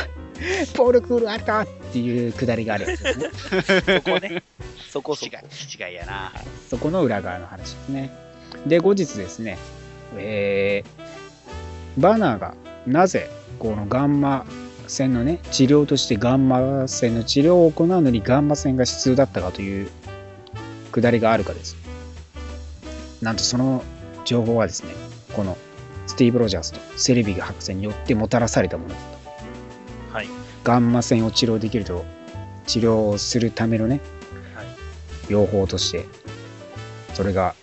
[0.77, 4.01] 暴力振るわれたっていうくだりがあるわけですね。
[4.05, 4.43] そこね。
[4.91, 5.39] そこそ違いこ。
[5.87, 6.33] 違いやな。
[6.69, 8.11] そこの裏側の話ですね。
[8.67, 9.59] で、後日ですね、
[10.17, 11.07] えー
[11.99, 12.55] バナーが
[12.87, 14.45] なぜこのガンマ
[14.87, 19.91] 線のね、治療としてガンマ線の治療を行うのにガンマ線が必要だったかという
[20.93, 21.77] くだりがあるかです。
[23.23, 23.83] なんとその
[24.25, 24.93] 情報はですね、
[25.35, 25.57] この
[26.07, 29.16] スティーブ・ロジャースとセレビグ博士によってもたらされたものだと。
[30.71, 30.79] はい。
[30.79, 32.05] ガンマ線を治療できると、
[32.67, 34.01] 治療をするためのね、
[34.55, 34.67] はい。
[35.29, 36.05] 用法として、
[37.15, 37.55] それが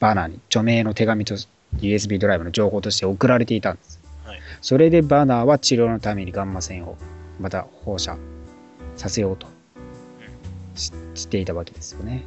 [0.00, 1.34] バナーに著名の手紙と
[1.78, 4.00] USB ドライブの情報として送られていたんです。
[4.24, 6.96] はいそれでバナーは治療のためにガンマ線を
[7.38, 8.16] また放射
[8.96, 9.46] させようと
[10.74, 12.24] ししていたわけですよね。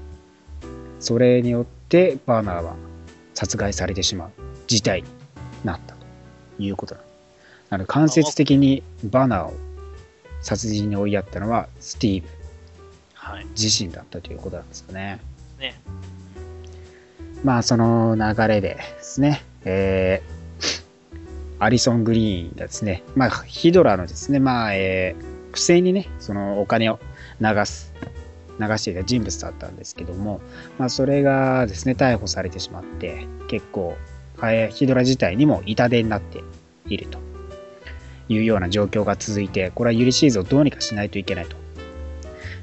[0.99, 2.75] それによってバナーは
[3.33, 4.31] 殺害されてしまう
[4.67, 5.09] 事態に
[5.63, 6.05] なったと
[6.59, 6.95] いうこと
[7.69, 9.53] なので間接的にバナーを
[10.41, 12.27] 殺人に追いやったのはスティーブ
[13.13, 13.45] はい。
[13.57, 15.19] 自身だったということなんですよね。
[15.59, 15.79] ね。
[17.43, 20.39] まあその流れでですね、えー
[21.61, 26.99] アリソン・グリーンがですね、まあヒドラのですね、まあ、えー不正にね、そのお金を
[27.41, 27.91] 流す、
[28.59, 30.39] 流していた人物だったんですけども、
[30.77, 33.97] まあそれがですね、逮捕されてしまって、結構、
[34.37, 36.41] えーヒドラ自体にも痛手になって
[36.87, 37.19] いると
[38.29, 41.57] いうような状況が続いて、これはユリシーズをどうにかしないといけないと。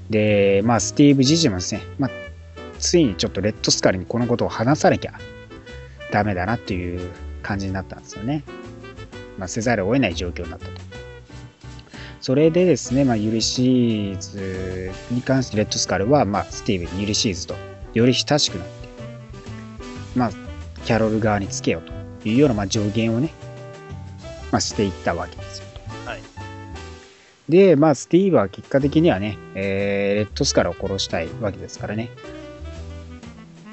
[0.09, 2.11] で、まあスティーブ自身もですね、まあ
[2.79, 5.14] ついにちょっとレッドスカルにこのことを話さなきゃ
[6.12, 7.11] ダメだなっていう
[7.42, 8.44] 感じになったんですよね。
[9.38, 10.72] まあ、せざるを得ない状況になったと。
[12.20, 17.55] それでですね、まあ、ユリシーズに関してレッドスカルは、まあ、スティーブン、ユリシーズと
[17.94, 18.72] より親しくなって、
[20.16, 20.31] まあ、
[20.85, 21.83] キャロル側につけよう
[22.22, 23.31] というような、まあ、助言をね、
[24.50, 25.45] まあ、していったわけです。
[27.48, 32.11] で、まあ、スティーブは結果的にはね、えーレッドスカルを殺したいわけですからね、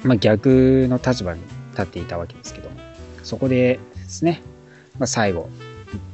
[0.02, 1.40] まあ、逆の立場に
[1.72, 2.76] 立っていたわけですけども、
[3.22, 4.42] そこでですね、
[4.98, 5.48] まあ、最後、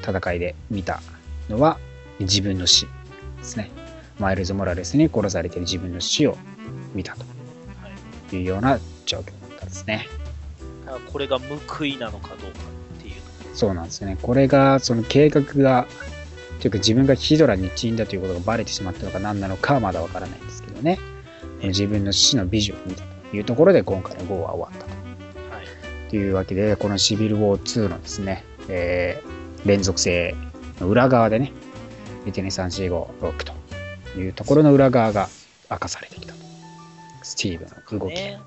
[0.00, 1.00] 戦いで見た
[1.48, 1.78] のは
[2.20, 2.86] 自分の死
[3.38, 3.70] ですね。
[4.18, 6.36] マイルズ・モラレスに殺されている自分の死を
[6.94, 7.16] 見た
[8.28, 10.06] というような状況だったんですね。
[11.12, 12.46] これが報いなのかどうか
[12.98, 13.20] っていうの
[13.54, 14.18] そうなんですよね。
[14.20, 15.86] これが、その計画が、
[16.60, 20.98] というか自分がヒドラに一員だということがバレてしまったのか何なのかはまだわからないんですけどね。
[21.62, 24.90] 自分の死の美女を見たというところで今回の号は終わったと。
[25.54, 26.10] はい。
[26.10, 30.34] というわけで、このシビル・ウォー2のですね、えー連続性
[30.80, 31.52] の裏側でね、
[32.26, 33.44] 12345
[34.14, 35.28] というところの裏側が
[35.70, 36.40] 明かされてきたと。
[37.22, 38.40] スティーブの動きでね。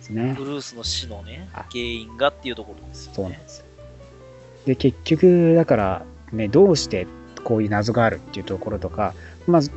[0.00, 0.34] すね。
[0.36, 3.14] ブルースの死のねはい、原因がっていうところですよね。
[3.16, 3.66] そうなんですよ。
[4.66, 7.06] で、結局、だから、ね、どうして
[7.44, 9.14] こういう謎があるっていうところとか、
[9.46, 9.70] まず、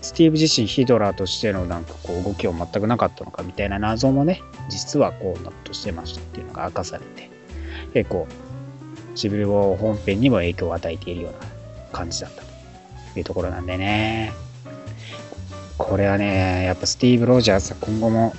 [0.00, 7.30] スティーブ自身ヒドラーとしてのなんかこう動きは全くなかったのかみたいな謎もね、実はこうなっとしてましたっていうのが明かされて、
[7.94, 8.26] 結構、
[9.14, 11.38] シビルウォー本編にも影響を与えているような
[11.92, 14.32] 感じだったというところなんでね。
[15.76, 18.34] これはね、やっぱスティーブ・ロジャーズは今後も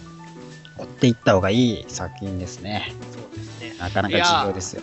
[0.77, 2.93] 追っていった方がいい作品ですね。
[3.11, 3.73] そうですね。
[3.79, 4.81] なかなか重要ですよ。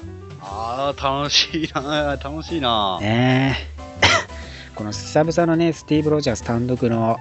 [0.48, 2.98] ああ、楽しいな、 楽しいな。
[3.00, 3.76] ねえ。
[4.76, 7.18] この久々のね、スティーブ・ロジャース単独の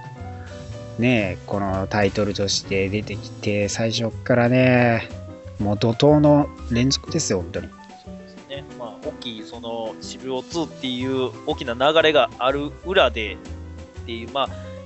[0.98, 5.08] ね、このタイトルとして出てきて、最初からね、
[5.58, 7.68] もう怒涛の連続ですよ、本当に。
[8.04, 8.64] そうですね。
[8.78, 13.36] まあ、大きい、その、シビル2っていう大きな流れがある裏でっ
[14.06, 14.42] ていう、ま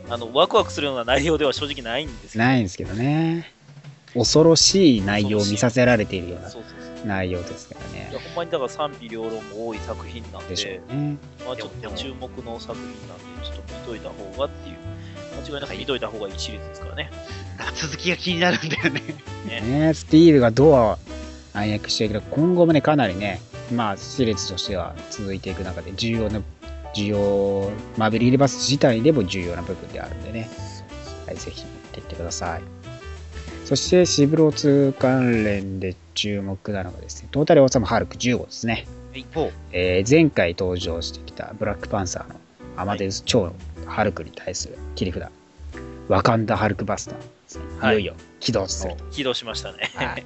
[0.08, 2.44] あ、あの、ワクワクするような内容では正直ないんですけど。
[2.44, 3.52] ないんですけどね。
[4.14, 6.79] 恐ろしい内容を見させられているようなそうそうそう。
[7.04, 8.20] 内容ですからねいや。
[8.20, 11.16] ほんまにだから賛否両論も多い作品なんで、でしょうね。
[11.44, 14.76] まあちょっと注目の作品なんで、ちょっと見といた方がっていう、
[15.40, 17.10] 間違いなく見といた方がいいシリーズですからね。
[17.58, 19.02] なんか続きが気になるんだよね。
[19.60, 20.98] ねスティーブがどう
[21.52, 23.40] 暗躍していくのか、今後もね、かなりね、
[23.72, 26.40] まあ、シリーズとしては続いていく中で、重要な、
[26.94, 30.50] 重要、マーベルユニバース自体でも重要な部分であるんでね、
[31.26, 32.62] はい、ぜひ見ていってください。
[33.64, 34.52] そして、シブロー
[34.92, 38.86] 2関連で注目なのがですね、トータルオーサムハルク15ですね。
[39.34, 42.34] ほえー前回登場してきたブラックパンサーの
[42.76, 43.52] アマデウス超
[43.86, 45.24] ハルクに対する切り札、
[46.08, 48.94] ワカンダハルクバスターですね、いはいよいよ起動する。
[49.10, 49.90] 起動しましたね。
[49.94, 50.24] はい。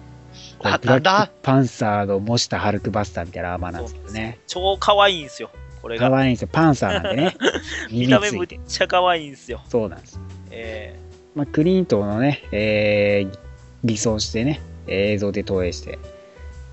[0.58, 4.38] こあれブラックパンサーの模したハルクバスターみたいなアーマーなんですけどね。
[4.46, 5.50] 超可愛いんですよ、
[5.82, 6.16] これ可が。
[6.16, 6.48] 愛いんですよ。
[6.50, 7.36] パンサーなんでね。
[7.92, 8.48] 見耳た目むっ。
[8.66, 9.60] ちゃ可愛いんですよ。
[9.68, 10.18] そうなんです。
[10.50, 10.98] え
[11.34, 13.38] まあ、クリントンのね、えー
[13.84, 15.98] 偽装してね、映像で投影して、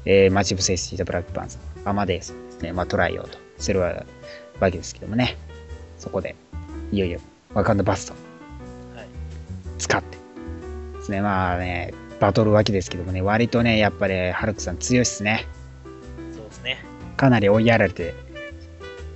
[0.05, 3.93] えー待ち伏せしていたブラックパンサー、アマデースですね、まあ、捕らえようとするわ
[4.59, 5.37] けですけどもね。
[5.97, 6.35] そこで、
[6.91, 7.19] いよいよ、
[7.53, 8.13] ワカンダバスト、
[8.95, 9.07] はい
[9.77, 10.17] 使って、
[10.97, 15.45] ですね、まあね、バトルわけですけどもね、割とね、やっぱり、ハルクさん強いっすね。
[16.33, 16.83] そうですね。
[17.17, 18.13] かなり追いやられて、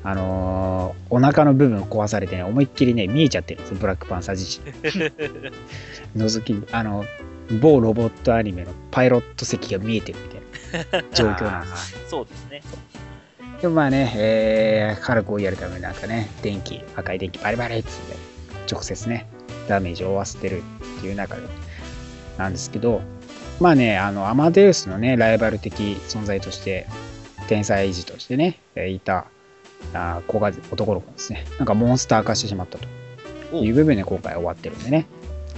[0.04, 4.60] あのーお腹の部分を壊されてね、思いっきりね、見えちゃってるんですよ、ブラックパンサー自
[6.16, 6.22] 身。
[6.22, 7.06] 覗き、あの、
[7.52, 11.96] 某ロボットアニメのパイロット席が見えてるみたいな状況なんです。
[12.10, 12.62] そうですね。
[13.62, 18.16] でもまあね、えー、軽く追いやるためになんかね、電気、赤い電気バリバリっつって、
[18.72, 19.28] 直接ね、
[19.68, 20.62] ダメージを負わせてる
[20.98, 21.42] っていう中で、
[22.38, 23.02] なんですけど、
[23.60, 26.86] まあね、あの、アマデウスのね、ライバル的存在として、
[27.48, 29.26] 天才維持としてね、えーいた、
[29.94, 32.88] あー子が、男の子ですね、なんかモンスター化してしまったと
[33.56, 35.08] いう部分で今回終わってるんでね、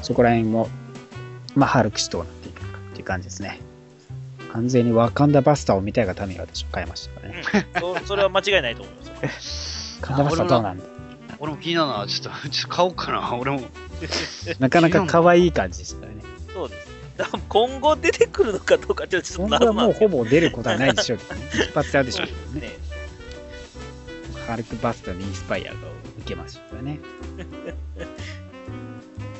[0.01, 0.69] そこら辺も、
[1.55, 3.59] まあ、ハルク氏どうなっていくのかっていう感じですね。
[4.53, 7.43] 完全にワカンダバスターを見たいがために私は買いましたからね。
[7.79, 9.03] そ それは間違いないと思いま
[9.39, 10.01] すよ。
[10.01, 10.83] ワカンダバスターどうなんだ？
[11.39, 12.07] 俺も気になるな。
[12.07, 13.35] ちょっと、ちょっと買おうかな。
[13.37, 13.61] 俺も。
[14.59, 16.23] なかなか可愛い感じでしたよね。
[16.53, 16.93] そうですね。
[17.49, 21.41] 今後出てくるのかどうかちょっとちょっと今後はもう謎ほぼ出ることはないでしょうけどね。
[21.69, 22.61] 一発屋でしょうけどね。
[22.61, 22.77] ね。
[24.47, 25.77] ハルクバスターのインスパイアが
[26.19, 26.99] 受けましたからね。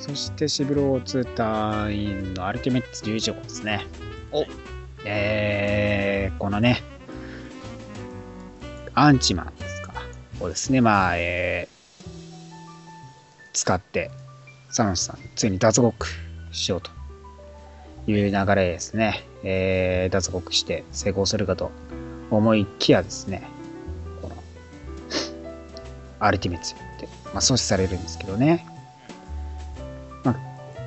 [0.10, 3.86] そしてシブロー2隊員のアルティメッツ11号ですね。
[4.32, 4.44] お
[5.06, 6.82] えー、このね、
[8.96, 9.94] アンチマンですか。
[10.40, 14.10] をですね、まあ、えー、使って、
[14.72, 16.08] サノスさん、ついに脱獄
[16.52, 16.90] しようと
[18.08, 19.24] いう流れですね。
[19.44, 21.70] えー、脱獄して成功するかと
[22.32, 23.44] 思いきやですね、
[24.24, 24.36] この、
[26.18, 28.66] アルティメッツって、まあ、阻止されるんですけどね。
[30.24, 30.36] まあ、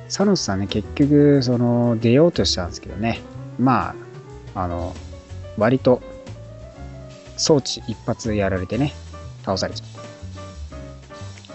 [0.09, 3.21] サノスさんね、結局、その、出ようとしたんですけどね、
[3.59, 3.95] ま
[4.55, 4.95] あ、あの、
[5.57, 6.01] 割と、
[7.37, 8.93] 装置一発やられてね、
[9.43, 9.87] 倒されちゃっ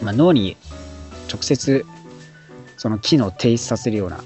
[0.01, 0.05] た。
[0.05, 0.57] まあ、脳に
[1.33, 1.85] 直接、
[2.77, 4.19] その機能を停止させるような、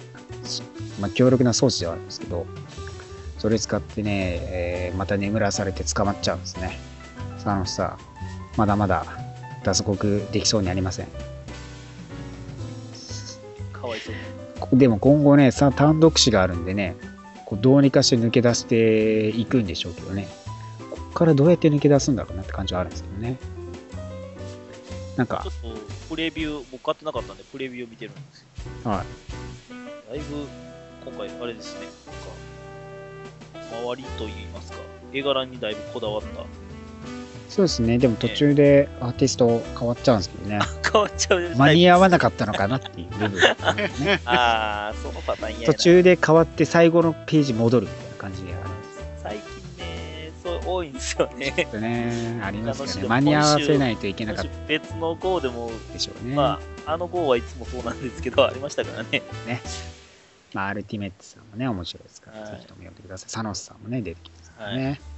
[1.01, 2.47] まあ、強力な装置ではあるんですけど、
[3.39, 6.79] それ使ってね、えーまた眠らされて捕まっちゃうんですね。
[7.39, 7.99] サノスさん、
[8.57, 9.05] まだまだ
[9.65, 11.32] 脱獄できそうにありません。
[14.73, 16.97] でも今後ね、さ単独死があるんでね、
[17.45, 20.29] こうどうにかして抜け出していくんでしょうけどね、
[20.91, 23.39] ここからどうやって抜け出すんだろうなって感じはあるんですけどね。
[25.17, 28.41] なんかちょ、っとプレビュー、僕買ってなかったんで、プレビュー見てるんです
[28.85, 28.91] よ。
[28.91, 30.47] はい、だいぶ、
[31.05, 31.87] 今回、あれですね、
[33.55, 34.79] なんか、周りといいますか、
[35.13, 36.62] 絵柄にだいぶこだわった。
[37.53, 40.59] そうですね、でも途中でアーティスト変わっちゃうんですけどね、
[40.91, 49.23] 変わっちゃう間に合わななかったのかなっていう部分、ね、 ああ、そのパターン途中で変わって最後のページ戻るみたいな感じであるんです。
[49.23, 51.53] 最近ね、そう多いんですよね。
[51.55, 53.09] ちょっとね、ありますよね。
[53.11, 56.35] 間に合わせないといけなかっ別の号でも、たでしょうね。
[56.35, 59.23] まあ、あの号はいつもそうなんですけど、ありましたからね。
[60.55, 63.31] まあ、アルティメットさんもね、面白いですから、はいぜひとも読んでください。
[63.31, 65.12] サノスさんもね、出てきますからはね。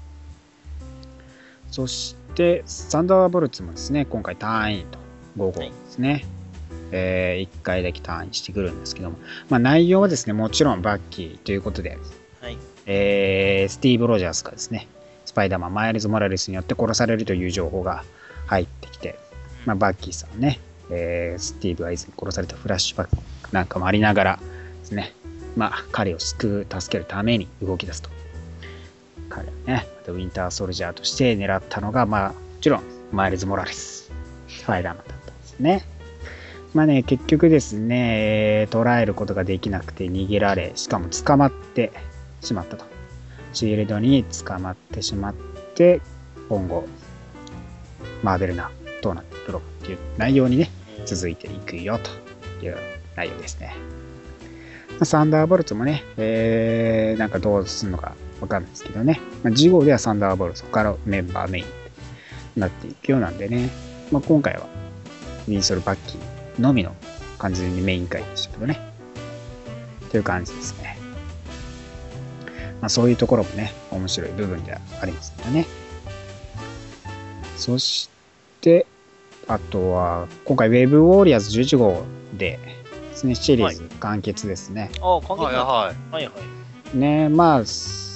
[1.74, 4.98] そして、サンダーボルツもですね、今回単位と
[5.36, 6.24] 5号ですね。
[6.92, 9.18] え1回だけ単位してくるんですけども、
[9.50, 11.98] まあ、内容はですね、もちろんバッキーということで、
[12.40, 12.58] はい。
[12.86, 14.86] えースティーブ・ロジャースがですね、
[15.24, 18.04] スパイダーマン、マイルズ・モラレスによって殺されるという情報が
[18.46, 19.18] 入ってきて、
[19.66, 20.60] まあ、バッキーさんね、
[20.90, 23.16] えースティーブが以前殺されたフラッシュバック
[23.50, 24.40] なんかもありながら
[24.82, 25.12] ですね、
[25.56, 28.13] まあ、彼を救う、助けるために動き出すと。
[29.34, 32.82] 彼はね、またウィンター・ソルジャーとして狙ったのが、まあ、もちろん、
[33.12, 34.12] マイルズ・モラレス、
[34.48, 35.84] スパイダーマンだったんですね。
[36.72, 41.92] まあね、結局ですね、捉えることができなくて逃げられ、しかも捕まって
[42.40, 42.84] しまったと。
[43.52, 45.34] シールドに捕まってしまっ
[45.74, 46.00] て、
[46.48, 46.86] 今後、
[48.22, 48.70] マーベルな、
[49.02, 50.70] どうなっていくのっていう内容にね、
[51.04, 52.76] 続いていくよという
[53.16, 53.74] 内容ですね。
[55.02, 58.14] サンダーボルツもね、えー、なんかどうするのか
[58.44, 59.20] わかんないですけどね。
[59.42, 61.70] まあ、次号ではサンダーボルツ、他のメンバーメインに
[62.56, 63.70] なっていくようなんでね。
[64.12, 64.66] まあ、今回は、
[65.48, 66.94] ウィンソル・バッキーのみの
[67.38, 68.78] 完全にメイン回でしたけどね。
[70.10, 70.98] という感じですね。
[72.80, 75.66] まあ、そういうところもね、面白い部分ではありますよね。
[77.56, 78.10] そし
[78.60, 78.86] て、
[79.48, 82.02] あとは、今回 Web ウォーリアーズ11号
[82.36, 82.58] で
[83.10, 84.90] ですね、シリーズ完結ですね。
[85.00, 85.54] ああ、関係ない。
[85.54, 85.64] はい
[86.12, 86.63] ははい
[86.94, 86.98] はい。
[86.98, 87.60] ねまあ、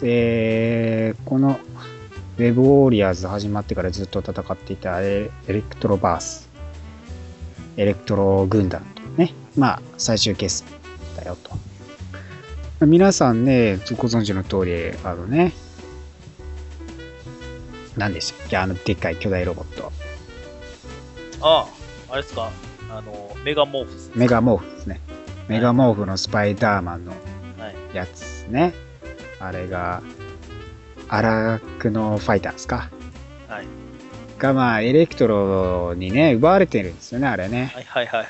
[0.03, 1.59] えーこの
[2.39, 6.49] Web ウォーリアーズ始まってからずっと戦っていたエレクトロバース、
[7.77, 10.69] エレクトロ軍団とね、まあ、最終決戦
[11.17, 11.51] だよと。
[11.51, 11.59] ま
[12.83, 15.53] あ皆さんね、ご存知の通り、あのね、
[17.97, 18.57] 何でしたっけ？
[18.57, 19.91] あのでっかい巨大ロボット。
[21.41, 21.67] あ
[22.09, 22.51] あ、あれですか？
[22.89, 24.13] あの、メガモーフス。
[24.15, 25.01] メガモーフですね。
[25.49, 27.17] メガモーフのスパイダーマンのは
[27.71, 27.97] い。
[27.97, 28.75] やつですね。
[29.41, 30.03] あれが、
[31.09, 32.91] アラクノファイターですか。
[33.49, 33.67] はい。
[34.39, 37.73] が、まあ、エレクトロにね、奪われてるんですよね、あれね。
[37.75, 38.29] はいはいはいはい。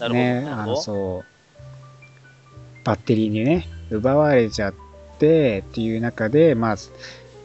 [0.00, 0.14] なるほど。
[0.14, 0.76] ね、あの。
[0.76, 4.74] そう、バッテリーにね、奪われちゃっ
[5.18, 6.76] てっていう中で、まあ、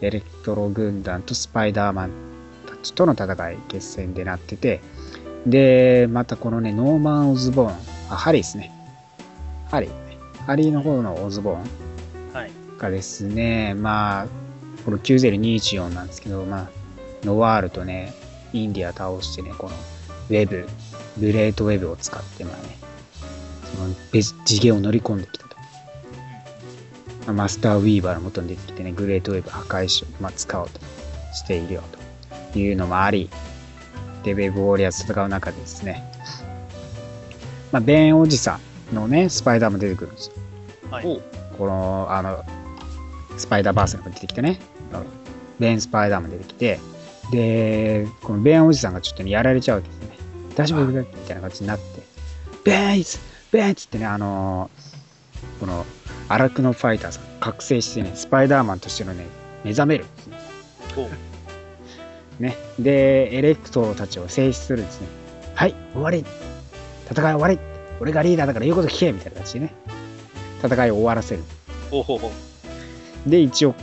[0.02, 2.12] エレクトロ軍団とスパイダーマン
[2.68, 4.82] たちとの戦い、決戦でなってて、
[5.46, 7.76] で、またこのね、ノーマン・オズボーン、
[8.10, 8.72] あ、ハリーですね。
[9.70, 10.18] ハリーね。
[10.46, 11.89] ハリーの方のオズボーン
[12.80, 12.92] はい。
[12.92, 14.28] がですね、まあ、
[14.86, 16.70] この90214なんですけど、まあ、
[17.24, 18.14] ノワールとね、
[18.54, 19.76] インディア倒してね、この
[20.30, 20.68] ウェブ、
[21.20, 22.78] グレートウェブを使って、まあね、
[23.76, 25.56] その別次元を乗り込んできたと。
[27.28, 30.80] まあマスター・ウィーバーの元に出てきてね、グレートウェブ破壊し、まあ、使おうと
[31.34, 31.84] しているよ
[32.52, 33.30] というのもあり、
[34.24, 36.04] で、ウェブウォーリアーズ戦う中でですね、
[37.72, 38.60] まあ、ベンおじさ
[38.92, 40.34] んのね、スパイダーも出てくるんですよ。
[40.90, 41.22] はい。
[41.58, 42.44] この、あの、
[43.40, 44.60] スパイダーバースが出てきてね、
[45.60, 46.80] ベン・スパイダーも出てきて、
[47.32, 50.10] で、このベンおじさんがちょっとね、やられちゃうですね。
[50.56, 50.86] 大丈夫？
[50.86, 51.84] みたいな感じになって、
[52.64, 53.18] ベンイズ
[53.52, 54.70] ベンっつってね、あの
[55.60, 55.86] この、
[56.28, 59.26] 荒くのファイターさん、覚醒してね、スパイダーマンとしてのね、
[59.64, 60.38] 目覚めるんですね。
[62.40, 62.58] ね。
[62.78, 65.08] で、エレクトロたちを制止するんですね。
[65.56, 66.26] はい、終わり
[67.10, 67.60] 戦い終わり
[68.00, 69.74] 俺がリーダーだから言うこと聞けみたいな感じでね、
[70.64, 71.44] 戦いを終わらせる。
[71.92, 72.32] ほうほうほう。
[73.28, 73.76] で、一応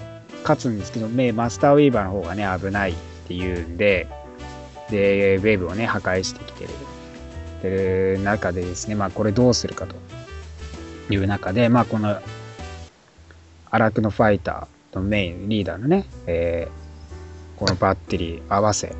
[0.43, 2.95] 勝つんですけど、ね、マスターウィーバーの方がね、危ないっ
[3.27, 4.07] ていうんで、
[4.91, 6.71] で、ウェブをね、破壊してきてる。
[7.63, 9.95] で、中でですね、まあ、これどうするかと
[11.13, 12.21] いう中で、まあ、この、
[13.71, 16.87] アラクノファイターのメイン、リーダーのね、えー
[17.57, 18.95] このバッテリー合わせ、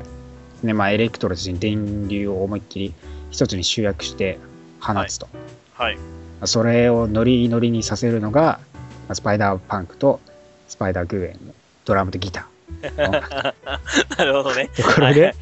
[0.63, 2.93] ね、まあ、エレクトロたちに電流を思いっきり
[3.29, 4.39] 一つに集約して
[4.79, 5.27] 放つと。
[5.73, 5.97] はい。
[6.45, 8.59] それをノリノリにさせるのが、
[9.07, 10.19] まあスパイダーパンクと
[10.67, 11.53] スパイダーグーエンの
[11.85, 12.47] ドラムとギター
[12.97, 13.11] の
[14.17, 14.69] なるほどね。
[14.75, 15.33] ところで、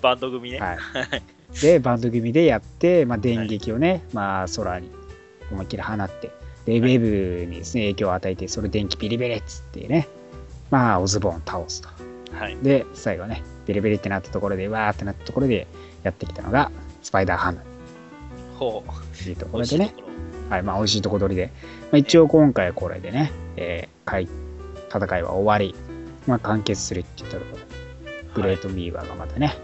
[0.00, 0.60] バンド組ね。
[0.60, 1.60] はい。
[1.60, 4.90] で、バンド組でやって、まあ、電撃をね、まあ、空に
[5.50, 6.30] 思いっきり放って、
[6.64, 10.08] で、ウェブにですね、影響を与えて、それ電気ビリビリっつってね、
[10.70, 11.88] まあ、オズボーン倒すと。
[12.32, 12.56] はい。
[12.62, 15.66] で、最後ね、ビリビリってなったところで、わーってなったところで
[16.04, 16.70] やってきたのが、
[17.02, 17.62] スパイダーハンド
[18.58, 19.22] ほう。
[19.22, 19.92] というところでね、
[20.50, 21.50] はい、まあ、美味しいとこ取りで、
[21.90, 24.28] まあ、一応今回これでね、えーかい
[24.96, 25.74] 戦いは終わり、
[26.26, 29.56] まあ、完結するって言ったところで、ろグレートミーバーがまたね、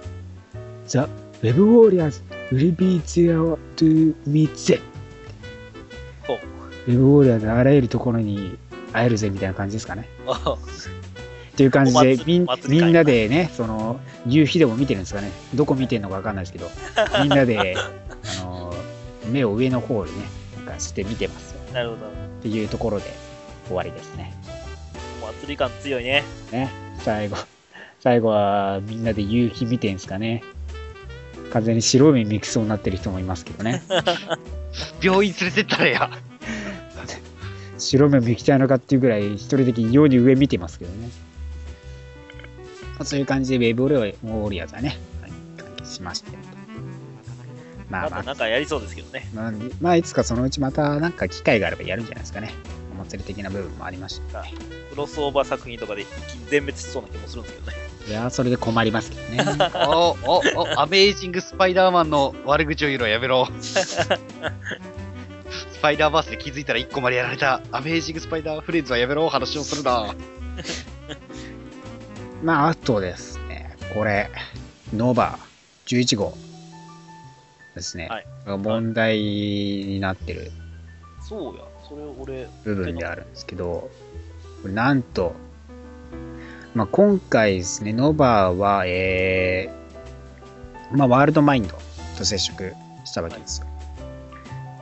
[0.88, 1.06] The
[1.42, 4.80] Web Warriors will be there to meet them.
[6.26, 6.38] ほう。
[6.90, 8.58] Web Warriors あらゆるところに
[8.92, 10.08] 会えるぜみたいな感じですかね。
[10.26, 10.56] あ
[11.52, 16.70] っていう感じでみみんなでねその夕日でも見てるんですかねどこ見てるのか分かんないですけど
[17.22, 18.72] みんなであの
[19.26, 20.26] 目を上の方にね
[20.56, 22.06] なんかして見てますよなるほど。
[22.06, 22.08] っ
[22.42, 23.12] ていうところで
[23.66, 24.49] 終わりですねお
[25.32, 26.24] 祭り感強いね。
[26.52, 26.70] ね
[27.02, 27.36] 最後
[28.00, 30.42] 最後はみんなで夕日見てんすかね
[31.52, 33.82] 完全に白目見きそうになってる人もいますけどね
[35.02, 36.10] 病院連れてったらや。
[37.78, 41.08] 白目見きたいのかっていうぐらい一人的に異様に上見てますけどね、
[42.94, 46.30] まあ、そういう感じでウェブウォリアーズはねはいしまして
[47.90, 49.28] まあまあなんかやりそうですけどね。
[49.34, 52.54] まあ、まあ、いつかそのうちまたなんか機会があればやるんじゃないですかね。
[53.00, 54.52] お祭り的な部分もありましたね。
[54.90, 57.76] クロスオーバー作品とかで一気に全滅しそうな気もするんですけどね。
[58.08, 59.44] いやー、それで困りますけどね。
[59.86, 63.48] おおおアメージングスパイダーマンの悪口を言うのやめろ。
[63.60, 64.08] ス
[65.80, 67.62] パイダーバースで気づいたら1個までやられた。
[67.72, 69.28] アメージングスパイダーフレンズはやめろ。
[69.28, 70.14] 話をするな。
[72.42, 74.30] まあ、あとですね、これ、
[74.94, 75.38] ノバ
[75.86, 76.36] 11号
[77.74, 78.08] ですね。
[78.08, 80.50] はい問題になってる
[81.20, 81.69] そうや。
[81.90, 83.90] それ俺、部分であるんですけど、
[84.64, 85.34] なんと、
[86.72, 91.74] まあ、今回ですね、ノバは、えーまあ、ワールドマインド
[92.16, 92.74] と接触
[93.04, 93.66] したわけですよ。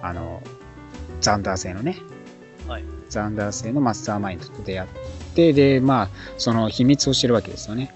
[0.02, 0.42] あの、
[1.22, 1.96] ザンダー製のね、
[2.68, 4.88] はいザンダー製のマスターマインドと出会っ
[5.34, 7.90] て、で、まあ、その秘密を知るわけですよね。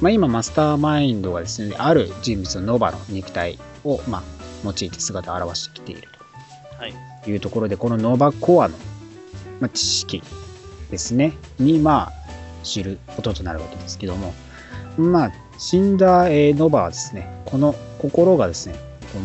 [0.00, 4.22] まあ、今、マスターマインドがですね、ある人物のノバの肉体を、まあ、
[4.64, 6.08] 用いて姿を現してきている
[6.70, 6.78] と。
[6.82, 6.94] はい。
[7.30, 8.76] いうところで、このノーバコアの、
[9.60, 10.22] まあ、知識
[10.90, 12.12] ですね、に、まあ、
[12.62, 14.34] 知ることとなるわけですけども、
[14.96, 18.74] まあ、死んだ、えーノバはですね、この心がですね、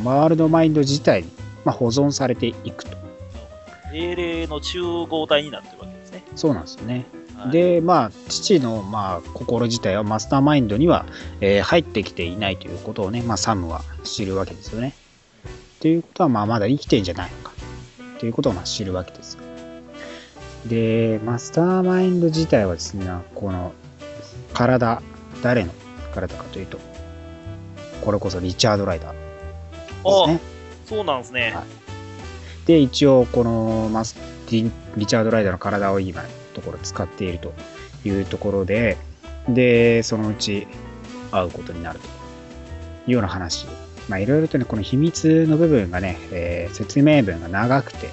[0.03, 1.29] ワールドマインド自体に、
[1.65, 2.97] まあ、保存されていくと。
[3.93, 6.23] 英霊の集合体になってるわけですね。
[6.35, 7.05] そうなんですよね。
[7.35, 11.05] はい、で、まあ、父の、まあ、心自体はマスターマインドには、
[11.41, 14.93] えー入ってきていないということをね、まあ、サムは知るわけですよね。
[15.79, 17.51] ということは、まあ、まだ生きてんじゃないのか。
[18.21, 19.41] ということをまあ知るわけですよ。
[20.67, 23.73] で、マスターマインド自体はですね、この
[24.53, 25.01] 体、
[25.41, 25.71] 誰の
[26.13, 26.77] 体かというと、
[28.05, 30.39] これこそリチャード・ライダーですあね。
[30.85, 31.51] そうなんですね。
[31.55, 31.63] はい
[32.67, 34.13] で、一応、このマス
[34.45, 37.51] ティンリチャード・ライダーの体を今のところ使っていると
[38.05, 38.97] いうところで、
[39.49, 40.67] で、そのうち
[41.31, 42.09] 会うことになるとい
[43.07, 43.65] うような話。
[44.11, 48.09] まあ、いろいろとね、この秘密の部分がね、えー説明文が長くて、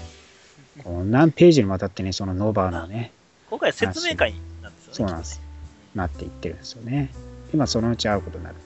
[0.84, 3.10] こう何ページにわたってね、そのノバのね、
[3.50, 4.32] 今回説明会
[4.62, 4.94] なんですよね。
[4.94, 5.40] そうなんです。
[5.96, 7.10] なっていってるんですよね。
[7.50, 8.56] で、まあ、そのうち会うことになる。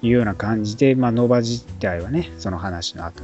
[0.00, 3.22] というような感じで、まあ、ノバ自体はね、その話の後、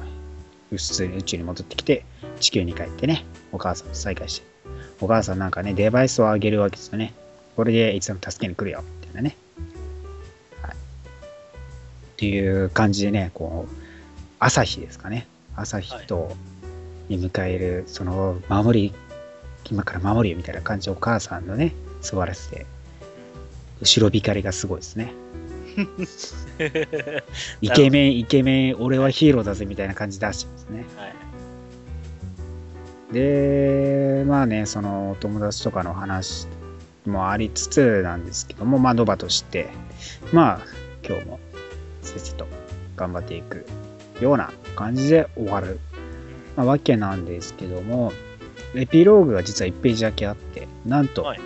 [0.71, 2.05] 普通に宇宙に戻ってきて、
[2.39, 4.47] 地球に帰ってね、お母さんと再会して、
[5.01, 7.15] お母さんなんかね、デバイスをあげるわけですよね。
[7.57, 9.37] これでいつでも助けに来るよ、みたいなね。
[12.17, 12.23] はい。
[12.23, 13.75] っていう感じでね、こう、
[14.39, 15.27] 朝日ですかね。
[15.55, 16.35] 朝日と、
[17.09, 18.95] に迎える、その、守り、
[19.71, 22.67] 今から守るよみたいな感じでお母さんのね、座らせて、
[23.81, 25.13] 後ろ光がすごいですね。
[27.61, 30.85] イケメン、イケメン、俺はヒーローだぜみたいな感じ出してますね。
[30.97, 31.15] はい。
[33.13, 36.49] で、まあね、そのお友達とかの話
[37.07, 39.69] もありつつなんですけども、まあ、ノバとして、
[40.33, 40.67] まあ、
[41.07, 41.39] 今日も
[42.19, 42.47] せっせと
[42.97, 43.67] 頑張っていく
[44.21, 45.79] ような感じで終わる、
[46.57, 48.13] まあ、わけなんですけども、
[48.75, 51.41] エピローグが実は1ページだけあって、なんと、はい。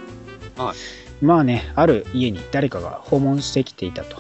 [0.57, 1.25] はい。
[1.25, 4.17] まあね、ある家に誰かが訪問してきていたと。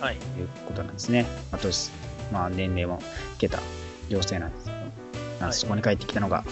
[0.00, 0.16] はい。
[0.16, 1.26] いうことなんですね。
[1.50, 1.90] まあ、年、
[2.32, 3.00] まあ、年齢も老
[3.38, 3.60] けた
[4.08, 6.44] 女性なんですけど、そこに帰ってきたのが、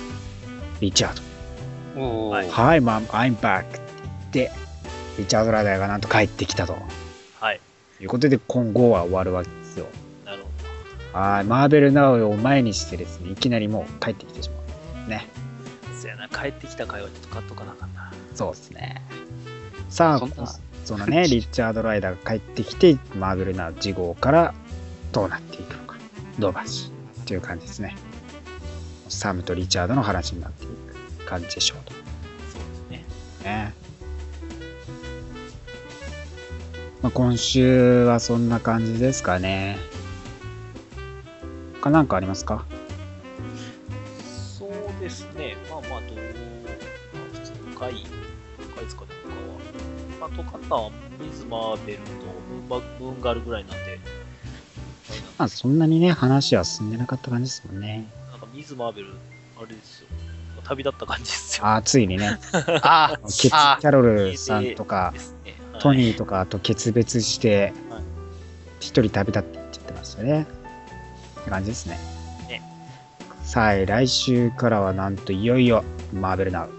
[0.81, 1.21] リチャー
[1.97, 2.31] ド。
[2.31, 2.49] はい。
[2.51, 3.81] はい、まあ、I'm back って
[4.33, 4.53] 言って、
[5.19, 6.75] リチャード・ラダーがなんと帰ってきたと。
[6.75, 6.79] は
[8.01, 8.05] い。
[8.05, 9.87] いうことで、今後は終わるわけですよ。
[10.25, 10.43] なる
[11.13, 14.57] ほはい、マーベル・ナウを前にしてですね、いきなりもう帰ってきてしま
[15.07, 15.09] う。
[15.09, 15.29] ね。
[15.93, 16.01] ど。
[16.01, 18.13] そやな、帰ってきた回はちょっと買っとかなあかんな。
[18.35, 19.03] そうですね。
[19.89, 20.47] さあ、
[20.85, 24.55] そのね、 リチャード・ライダーが帰ってきて、マーベル・ナウ次号から
[25.13, 25.97] どうなっていくのか、
[26.39, 26.93] どうばし
[27.23, 27.97] っていう感じですね。
[29.09, 31.93] サムとリチャードの話になっていく感じでしょうと。
[31.93, 33.05] そうですね。
[33.45, 33.75] ね。
[37.03, 39.79] まあ、今週はそんな感じですかね。
[41.81, 42.67] 他なんかありますか？
[44.59, 44.71] そう
[45.01, 45.57] ですね。
[45.71, 47.93] まあまあ、どう、まあ、普通の回、
[48.75, 49.09] 回ですかね、
[50.21, 50.29] 他は。
[50.31, 52.05] まあ、とかったは、ミズ・マーベルと
[52.51, 53.99] ムーバムーンガールぐらいなんで、
[55.39, 58.07] まあそんなにね、話は進んでなかった感じですもんね。
[58.31, 59.15] なんかミズ・マーベル、
[59.59, 60.09] あれですよ。
[60.65, 61.67] 旅立った感じですよ。
[61.67, 62.39] あーついにね、
[62.83, 65.55] あケツキあャロルさんとかで、すね。
[65.81, 68.03] はいトニーとかと決別してはい、
[68.81, 70.47] 一人旅立ってって言ってましたね。
[71.41, 71.99] って感じですね。
[72.49, 72.63] ね
[73.45, 76.71] さあ、来週からはなんといよいよマーベルナウ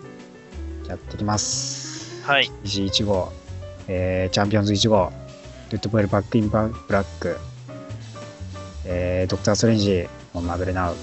[0.87, 2.21] やってきます。
[2.23, 2.51] はい。
[2.63, 3.31] 西1号、
[3.87, 5.11] えーチャンピオンズ1号、
[5.69, 7.37] デッドプールバックインブラック、
[8.85, 10.95] えードクター・ストレンジもマーベルナウ、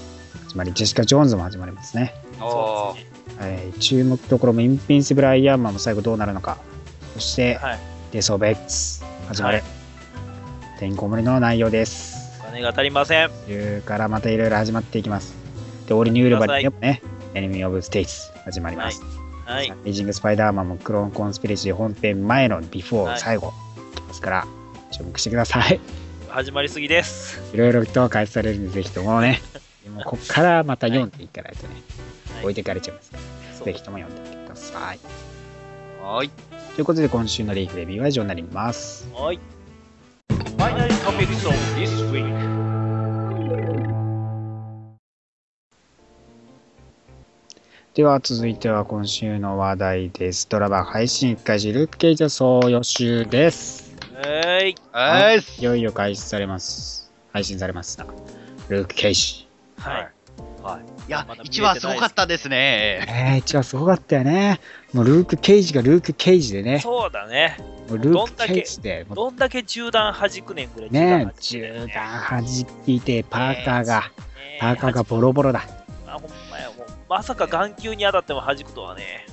[0.47, 2.13] つまりジェシカ・ジョーンズも始まりますね。
[2.39, 3.09] おー。
[3.39, 6.57] はい、注目どころもインビンシブル・アイアンマンも最後どうなるのか、
[7.13, 7.79] そして、はい。
[8.11, 9.79] デス・オブ・エックス始まる、はい
[10.79, 12.39] てんこ盛りの内容です。
[12.39, 13.29] お金が足りません。
[13.49, 15.35] いうからまたいろいろ始まっていきます。
[15.87, 17.01] で、オールニューウルヴァリンでもね、
[17.33, 19.01] エネミー・オブ・ステイツ始まります。
[19.43, 19.73] はい。
[19.83, 23.51] アメイジング・スパイダーマンもクローン・コンスピレシー本編前のビフォーはい最後
[24.07, 24.47] ですから、
[24.91, 25.81] 注目してください。
[26.29, 27.41] 始まりすぎです。
[27.53, 29.41] いろいろと開始されるんで、ぜひともね、
[29.93, 31.83] もうこっからまた読んでいかないとね、はい
[32.41, 33.11] 置いてかれちゃいます。
[33.57, 34.99] そうぜひとも読んでみてください。
[36.01, 36.31] はい。
[36.79, 39.05] ということで、今週のリーフレビューは以上になります。
[39.13, 39.39] はい。
[40.55, 42.23] Finally topics of this week.
[47.93, 50.47] では続いては今週の話題です。
[50.47, 53.93] ドラマ配信1回時ループケイジャ総予習です。
[54.23, 54.73] はい。
[54.93, 55.39] はい。
[55.59, 57.11] いよいよ開始されます。
[57.33, 58.05] 配信されました。
[58.69, 59.49] ループケイジ。
[59.79, 60.09] はい。
[61.07, 63.05] いやまだ見れてない、一番すごかったですね。
[63.07, 64.59] えー、一番すごかったよね。
[64.93, 66.79] もうルーク・ケイジがルーク・ケイジでね。
[66.79, 67.57] そうだね。
[67.89, 69.05] もうルーク・ケイジで。
[69.07, 71.87] もどんだけ銃弾弾くねんぐらいうね銃弾
[72.29, 72.43] 弾
[72.87, 74.05] いて、パーカーが、ね
[74.59, 75.63] パーカーがボロボロだ。
[76.07, 79.25] あ、ほんまや、もう、まさか眼球に当たっても弾くとはね。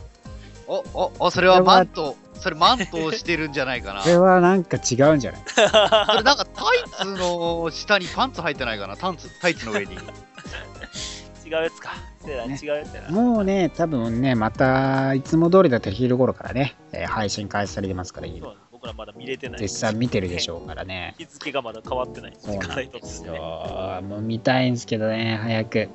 [0.66, 4.02] お、お、お、それはマント、それマントをしてるんじゃないかな。
[4.02, 9.94] これはなんか違うんじゃないそれなんかタイツの下にパンツ入ってないかなタンツ、タイツの上に。
[9.94, 9.98] 違
[11.48, 11.94] うやつか。
[12.26, 13.10] せやなね。
[13.10, 19.58] もうね、多分ね、また、いつも通りだったら昼頃からね、えー配信開始されてますから、そう僕らまだ見れてない。
[19.60, 21.14] 絶賛見てるでしょうからね。
[21.18, 22.36] 日付がまだ変わってない。
[22.38, 23.28] そうなんですね。
[23.36, 24.02] よ。
[24.02, 25.88] もう見たいんですけどね、早く。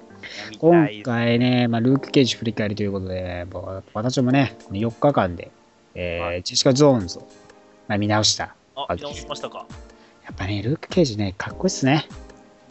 [0.60, 5.52] 今い回ね、まあ、ルーク・ケイジ振り返りということで、もう私もね、この4日間で、
[5.96, 7.28] えーはいジェシカ・ゾーンズを、
[7.88, 8.56] まあ、見直した。
[8.76, 9.66] あ、見直しましたか。
[10.24, 12.08] やっぱね、ルーク・ケイジね、かっこいいっすね。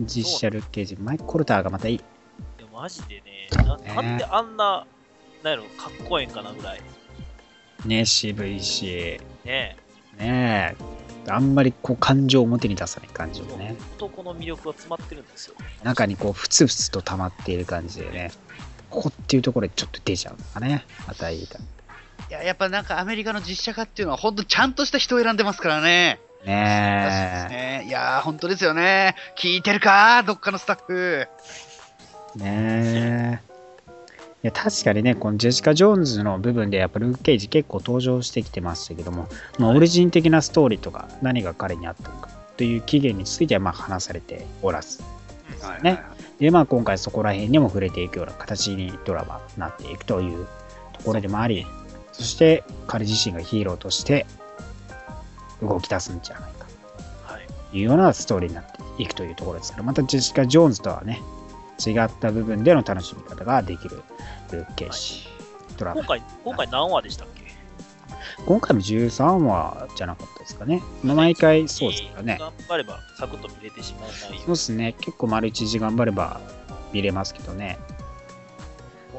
[0.00, 0.96] 実写ルーク・ケイジ。
[0.96, 2.00] マイク・コルターがまたいい。
[2.80, 4.86] マジでねな、ねなんであんな、
[5.42, 6.80] なんやろ、かっこええんかなぐらい。
[7.84, 9.76] ね、渋いし、ね
[10.16, 10.76] ね
[11.28, 13.76] あんまりこう感情を表に出さない感じもね。
[13.98, 15.56] 男の魅力が詰まってるんですよ。
[15.82, 18.30] 中にこう、ふつふつと溜まっている感じでね。
[18.88, 20.86] ここっていうところでちょっと出ちゃうのかね。
[21.06, 21.58] またいいか。
[21.58, 26.18] いや、やっぱなんかアメリカの実写化っていうのは本当ちゃんとした人を選んでますからね。
[26.46, 26.54] ね
[27.50, 29.16] ねいやー、本当ですよね。
[29.36, 31.28] 聞いてるかどっかのスタッフ。
[32.36, 32.38] え。
[32.38, 33.50] ねえ。
[34.42, 39.28] いや確かにね、このジェシカ・ジョーンズの部分でやっぱルーク・ケイジ結構登場してきてましたけども、
[39.58, 45.02] まあ、オリジン的なストーリーとか何が彼にあったのかという起源についてはまあ話されておらず、
[45.60, 46.00] はいね
[46.38, 50.46] でまあ今回そこら辺にも触れていくような形にドラマになっていくという
[50.94, 51.66] ところでもあり、
[52.12, 54.24] そして彼自身がヒーローとして
[55.60, 56.66] 動き出すんじゃないか
[57.24, 57.46] はい。
[57.70, 61.20] というようなストーリーになっていくというところですから、またジェシカ・ジョーンズとはね、
[61.84, 64.02] 違った部分での楽しみ方ができる
[64.52, 65.26] ルーク・ケイジ
[65.78, 66.08] ドラマ今。
[66.08, 67.40] 回、今回何話でしたっけ？
[68.46, 70.82] 今回も13話じゃなかったですかね。
[71.02, 72.36] まあ毎回そうですからね。
[72.38, 74.94] 頑張ればサクッと見れてしまう内容そうですね。
[75.00, 76.40] 結構丸1時頑張れば
[76.92, 77.78] 見れますけどね。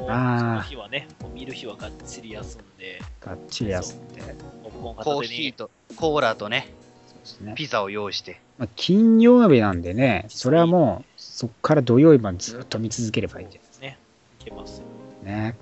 [0.08, 4.22] あーその日はね、見る日はがっちり休んで、がっちり休んで。
[4.74, 6.74] コーヒーとコーラとね、
[7.42, 7.54] ね。
[7.56, 8.42] ピザを用意して。
[8.58, 13.98] まあ、金曜日なんでね、それはもうそこから土曜日までずっと見続ければいいんじゃないですね、
[14.42, 14.82] いけます
[15.24, 15.56] ね。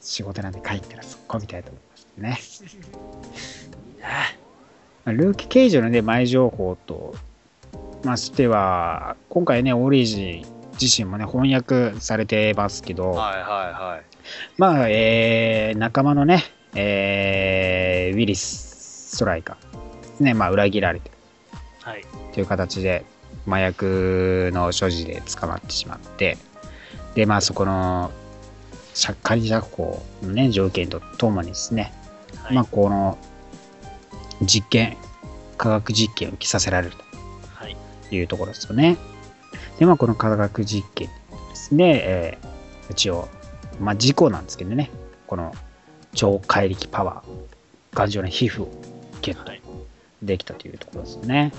[0.00, 2.78] 仕事なんで帰ったらそこ見たいと思いますね。
[5.04, 7.16] まあルーク・ケイジのね、前情報と、
[8.04, 10.46] ましては、今回ね、オリジ
[10.80, 14.02] 自身もね、翻訳されてますけど、はいはいはい。
[14.56, 16.44] まあ、えー仲間のね、
[16.76, 21.10] えーウィリス・ストライカーね、まあ、裏切られて
[21.80, 22.04] はい。
[22.32, 23.04] という形で、
[23.46, 26.38] 麻薬の所持で捕まってしまって、
[27.14, 28.10] で、まあ、そこの、
[28.94, 31.92] 借仮釈放のね、条件とともにですね、
[32.42, 32.54] はい。
[32.54, 33.18] まあ、この、
[34.42, 34.96] 実験、
[35.56, 36.96] 科学実験を受けさせられる
[37.54, 37.76] はい。
[38.08, 38.96] というところですよね。
[39.78, 42.54] で、まあ、この科学実験ですね、えー
[42.90, 43.28] 一応、
[43.80, 44.90] まあ、事故なんですけどね、
[45.26, 45.54] この
[46.14, 48.82] 超怪力パワー、頑丈な皮膚を
[49.22, 49.62] ゲットはい。
[50.22, 51.52] できたというところですよね。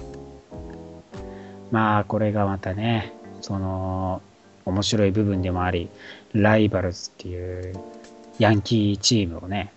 [1.75, 3.11] まあ、これがまたね、
[3.41, 4.21] その、
[4.63, 5.89] 面白い部分でもあり、
[6.31, 7.73] ライバルズっていう
[8.39, 9.73] ヤンキーチームをね、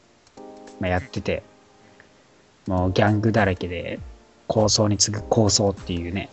[0.79, 1.43] まあ、やってて、
[2.69, 3.99] もうギャングだらけで、
[4.47, 6.29] 構想に次ぐ構想っていうね、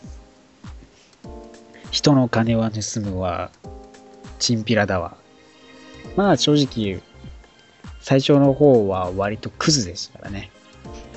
[1.89, 3.49] 人の金は盗むは、
[4.38, 5.18] チンピラだわ。
[6.16, 7.01] まあ正直、
[8.01, 10.51] 最初の方は割とクズでしたからね。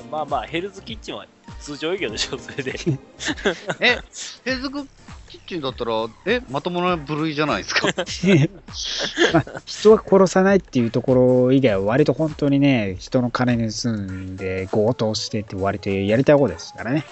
[0.09, 1.27] まあまあ、ヘルズキッチンは
[1.59, 2.73] 通常営業でしょ、それで。
[3.79, 3.99] え、
[4.45, 4.87] ヘズク
[5.27, 7.87] キッチンだったら、え、まともな部類じゃないですか？
[7.87, 7.93] ま
[9.39, 17.05] あ、人は殺さないっていうところ以外は割と本当にね、人の金盗んで強盗してって割とやりたいことですからね。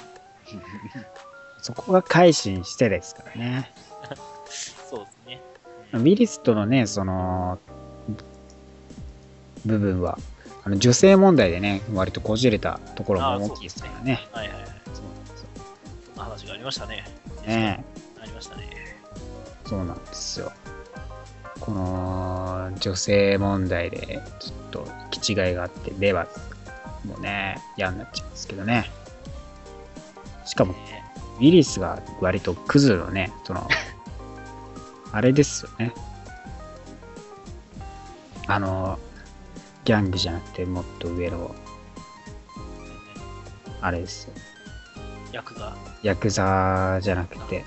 [1.62, 3.72] そこが改心してですからね。
[4.90, 5.42] そうですね。
[5.94, 7.60] ウィリスとのね、その、
[9.66, 10.18] 部分は、
[10.68, 14.28] あの女性問題でね、割とこじれたところも大きいですからね。
[14.34, 14.68] はいはいはい。
[14.94, 15.48] そうなんですよ
[16.08, 17.06] そんな話がありましたね。
[17.46, 17.86] ね
[18.22, 18.68] ありましたね。
[19.66, 20.52] そうなんですよ。
[21.62, 28.92] この女性問題でちょっと行き違いがあって、レバーもね、嫌になっちゃうんですけどね。
[30.46, 30.80] しかも、ね
[31.38, 33.70] ウィリスが割とクズのね、その、
[35.14, 35.94] あれですよね。
[38.48, 39.00] あの、
[39.88, 41.56] ギャングじゃなくてもっと上の、
[43.80, 44.34] あれですよ。
[45.32, 45.78] ヤクザ。
[46.04, 47.64] ヤクザじゃなくて、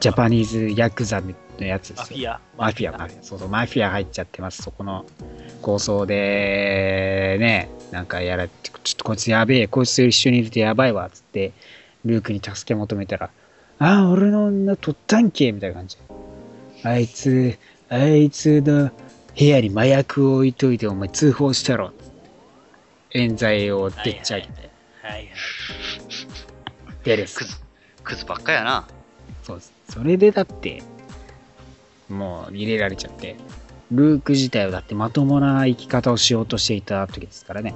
[0.00, 1.32] ジャパニーズヤクザの
[1.64, 2.40] やつですよ。
[2.58, 2.98] マフィア。
[2.98, 3.22] マフィア。
[3.22, 4.64] そうそう、マフィア入っちゃってます。
[4.64, 5.06] そこの
[5.62, 11.52] 構想で、ね、なんかやらちょっとこいつやべえ、こいつと一緒にいるとやばいわ、つって、
[12.04, 13.30] ルークに助け求めたら、
[13.78, 15.96] ああ、俺の女取ったんけみたいな感じ。
[16.82, 17.56] あいつ、
[17.88, 18.90] あいつの
[19.38, 21.92] 部屋に麻薬を置いといて、お前通報したろ。
[23.12, 24.70] 冤罪をでっち上げて。
[25.02, 25.28] はいはい。
[27.04, 27.44] でですク。
[27.44, 27.56] ズ、
[28.04, 28.86] クズばっかやな。
[29.42, 29.72] そうです。
[29.88, 30.82] それでだって、
[32.08, 33.36] もう入れられちゃって、
[33.90, 37.74] ルーク自体はだってまともな生き方をしようとしていた時ですからね。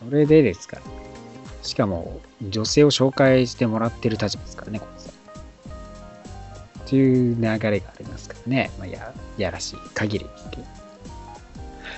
[0.00, 0.82] それでですから。
[1.62, 5.12] しかも、女性を紹介してもらってる立場ですからね、こいつは。
[6.84, 8.70] っていう流れがありますからね。
[8.78, 10.64] まあ、や、やらしい限りですけど。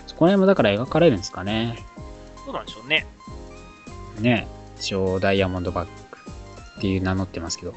[0.06, 1.78] そこら辺もだから描かれるんですかね。
[2.44, 3.06] そうなんでしょうね。
[4.20, 5.92] ね、一応ダイヤモンドバッグ
[6.78, 7.74] っていう名乗ってますけど、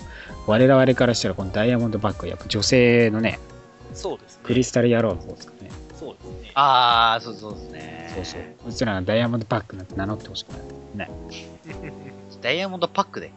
[0.48, 3.40] 我々からしたらこのダイヤモンドバッグはやっぱ女性のね、
[3.94, 4.44] そうですね。
[4.44, 5.72] クリスタル野郎の方ですからね。
[6.00, 6.52] そうですね。
[6.56, 8.12] あー、そうそうですね。
[8.16, 8.42] そうそう。
[8.64, 10.50] こいつらがダイヤモンドバッグなんて名乗ってほしく
[10.96, 11.10] ない。
[11.10, 11.12] ね。
[12.42, 13.32] ダイヤモンドパックで。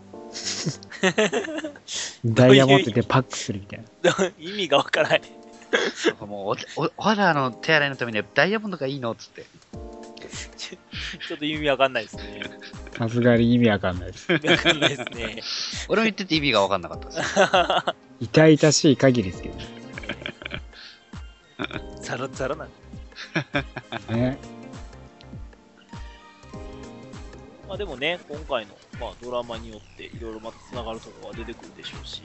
[2.24, 4.32] ダイヤモンドでパックするみたいな。
[4.38, 5.22] 意味がわからない。
[6.26, 9.46] もうお、お、お肌の手洗いのためにはダイヤモンドがいいのっつって。
[10.56, 12.42] ちょっと意味わかんないですね。
[12.96, 14.32] さすがに意味わかんないです。
[14.32, 15.42] 意味わかんないですね。
[15.88, 17.20] 俺も言ってて意味が分かんなかったです。
[18.20, 19.56] 痛々しい限りですけど
[22.00, 24.14] ザラザラなんで。
[24.14, 24.38] ね。
[27.68, 32.22] まあでもね、今回の、まあ、ドラマによっていろいろまたつながるところが出てくるでしょうし、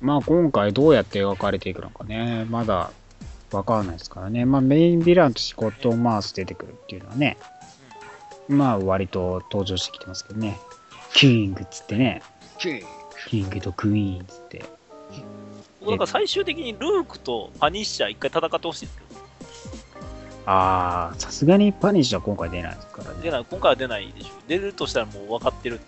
[0.00, 2.90] まあ今回どうやって描かれていくのかね、まだ
[3.50, 4.44] わかんないですからね。
[4.44, 7.36] まあメインヴィランとしてコットンマウス出てくるっていうのはね、
[8.48, 10.58] まあ割と登場してきてますけどね。
[11.14, 12.22] キングっつってね、
[13.28, 14.64] キングとクイーンっつって。
[15.80, 19.20] 僕なんか最終的にルークとパニッシャー一回戦ってほしいんですけど、
[20.46, 23.16] ああ、さすがにパニッシュは今回出ないですからね。
[23.22, 24.28] 出ない今回は出ないでしょ。
[24.48, 25.80] 出るとしたらもう分かってる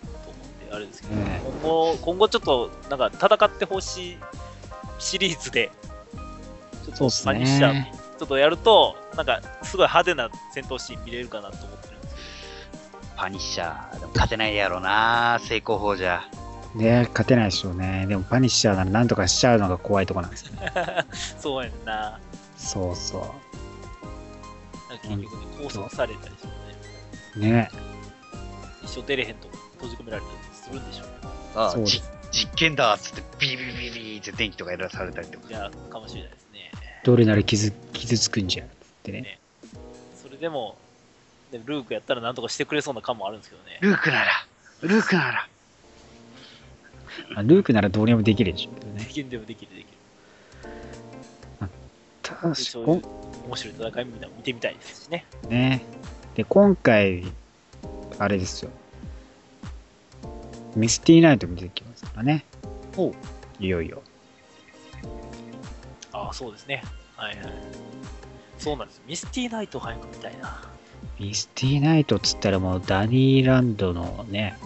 [0.75, 4.19] あれですけど、ね今後、今後ちょっと、なんか戦ってほしい
[4.99, 5.71] シリーズで、
[6.85, 7.85] ちょっとシャ。
[8.19, 12.17] ちょっとやると、なんかすごい派手な戦闘シーン見れるかなと思ってるんです
[13.17, 14.01] パニッシャー。
[14.01, 16.25] でも勝てないやろな、成功法じゃ。
[16.75, 18.07] ね勝てないでしょうね。
[18.09, 20.73] でもパニッシャーならなんとかしちゃうのが怖いとこなんですよね。
[20.75, 20.85] けど、
[21.41, 22.21] そうやんな。
[22.57, 23.19] そうそ
[24.89, 26.53] なんか結局ね、拘束されたりしてね、
[27.37, 27.41] う。
[27.41, 27.71] ね
[28.83, 30.34] 一生出れへんとこ閉じ込められたり
[30.65, 31.13] するんでしょうね。
[31.55, 35.53] あそうですじ実験だっつってビビビビって電気とかやらされたりとかい。
[35.53, 36.73] や、かもしれないですね。
[37.05, 39.39] どれなら傷傷つくんじゃんっつってね。
[40.21, 40.77] それでも、
[41.53, 43.79] でもルークやったらなんとかしてくれそうな感もあるんですけどね。
[43.81, 44.33] ルークなら、
[44.81, 45.49] ルークなら。
[47.35, 49.05] まあルークならどうにもできるでしょうけどね。
[49.05, 49.89] できるでもできるできる。
[52.23, 53.03] 確かでそういう
[53.47, 55.25] 面白い戦いみたい見てみたいですしね。
[55.49, 55.85] ね。
[56.35, 57.23] で、今回、
[58.19, 58.71] あれですよ。
[60.77, 62.45] ミスティーナイトも出てきますからね。
[62.97, 63.15] ほ
[63.61, 63.65] う。
[63.65, 64.03] いよいよ。
[66.13, 66.83] ああ、そうですね。
[67.17, 67.47] はいはい。
[68.59, 69.03] そうなんです。
[69.07, 70.47] ミスティーナイト早く見たいな。
[70.49, 70.75] は
[71.19, 74.57] ミスティーナイトっつったらもうダニーランドのね、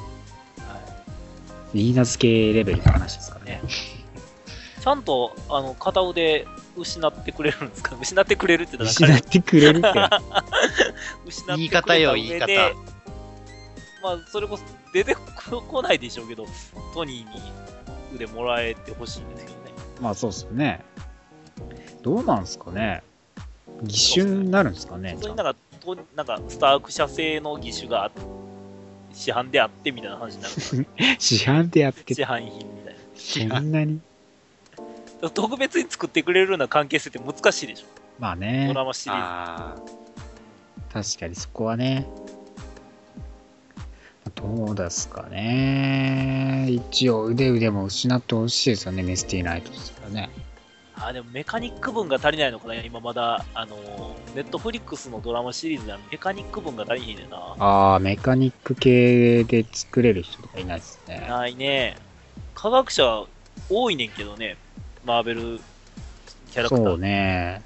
[1.74, 1.78] い。
[1.78, 3.60] ヴィーナス系レベルの話ですからね。
[4.80, 6.46] ちゃんと、あの、片腕
[6.76, 7.96] 失ってくれるんですか？
[8.00, 9.88] 失ってくれるって失ってくれるって。
[11.26, 12.88] 失って言い方よくれた上で言い方
[14.00, 14.62] まあ、それこそ
[14.98, 15.16] 出て
[15.68, 16.46] こ ないでしょうけど、
[16.92, 17.40] トニーに
[18.14, 19.72] 腕もらえてほしいんですけどね。
[20.00, 20.80] まあそうっすよね。
[22.02, 23.02] どうなんすかね。
[23.84, 25.16] 義手になるんですかね。
[25.20, 28.10] それになんか、となんかスターク社製の義手があ
[29.12, 30.54] 市販であってみたいな話になる
[31.18, 33.56] 市販でやって市販品みたいな。
[33.56, 34.00] そんなに
[35.34, 37.86] 特別に作ってくれるような関係性って難しいでしょ。
[38.18, 38.74] まあねド。
[38.74, 39.24] ラマシリーズ。
[39.24, 39.76] あ
[40.92, 42.06] 確かにそこはね。
[44.34, 46.66] どうですかね。
[46.68, 50.30] 一応腕腕も失ってほしいですよね、メスティナイトですからね。
[50.94, 53.76] あ、でもメカニック分が足りないのかな今まだ、あの、
[54.34, 57.36] ネットフリックスのドラマシリーズではメカニック分が足りへんねんな。
[57.58, 61.26] ああ、メカニック系で作れる人とかいないですね。
[61.28, 61.96] ないね。
[62.54, 63.24] 科学者
[63.70, 64.56] 多いねんけどね。
[65.04, 65.60] マーベル
[66.50, 66.84] キャラクター。
[66.84, 67.62] そうね。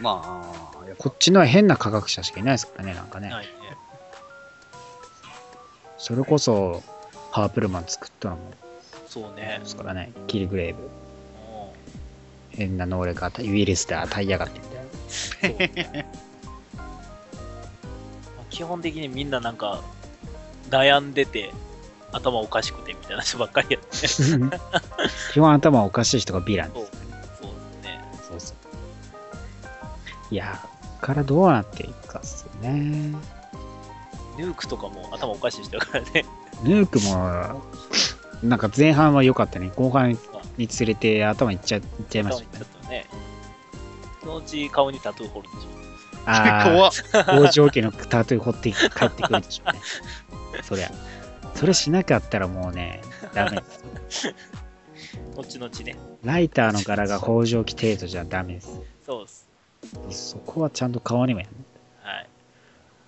[0.00, 3.28] ーまあ、こっちのは変な科学者しかいないですからね、なんかね。
[3.28, 3.50] ないね。
[6.04, 6.82] それこそ、
[7.32, 8.42] パープルマン作ったのも
[9.08, 9.66] そうねで。
[9.66, 10.12] すからね。
[10.26, 10.82] キルグレイブ。
[10.82, 10.88] うん
[12.50, 14.66] 変な能力がウイルスで与えやがってみ
[15.40, 16.04] たいな。
[18.50, 19.80] 基本的にみんななんか、
[20.68, 21.54] 悩んでて、
[22.12, 24.06] 頭おかしくてみたいな人ばっかりやって。
[24.06, 24.50] そう
[25.32, 26.90] 基本頭おかしい人がヴィランです。
[27.40, 28.04] そうですね。
[28.28, 30.34] そうそう。
[30.34, 30.60] いや、
[31.00, 33.14] からどうなっていくかっすよね。
[34.38, 36.24] ヌークとかも頭おかしい人だからね。
[36.62, 37.62] ヌークも、
[38.42, 39.70] なんか前半は良かったね。
[39.76, 40.18] 後半
[40.56, 42.44] につれて頭いっちゃいっちゃいまし
[42.82, 43.06] たね。
[44.20, 45.68] そのうち顔にタトゥー彫るでしょ。
[46.26, 46.92] あ 怖っ。
[47.26, 49.80] あ、王女家のタトゥー掘って帰ってくるでしょうね。
[50.62, 50.90] そりゃ。
[51.54, 53.00] それしなかったらもうね、
[53.32, 53.62] ダメで
[54.08, 54.34] す。
[55.36, 55.96] 後々ね。
[56.24, 58.80] ライターの柄が北条記程度じゃダメです。
[59.04, 59.30] そうで
[60.12, 60.30] す。
[60.30, 61.52] そこはちゃんと顔にもやる。
[61.52, 61.73] はい。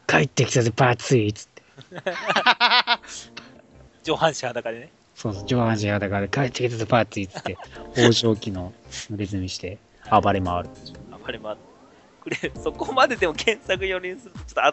[0.06, 1.62] 帰ってきたぜ、バツイっつって。
[4.04, 4.90] 上半身裸でね。
[5.14, 7.58] そうそう、上半身裸から帰ってきたぜ、バツイっつって、
[7.94, 8.72] 北条記の
[9.10, 9.78] 濡れ墨して
[10.10, 10.68] 暴れ回る。
[11.10, 11.76] 暴れ回って
[12.20, 12.52] くれ。
[12.62, 14.64] そこまででも検索寄りにすると、ちょっと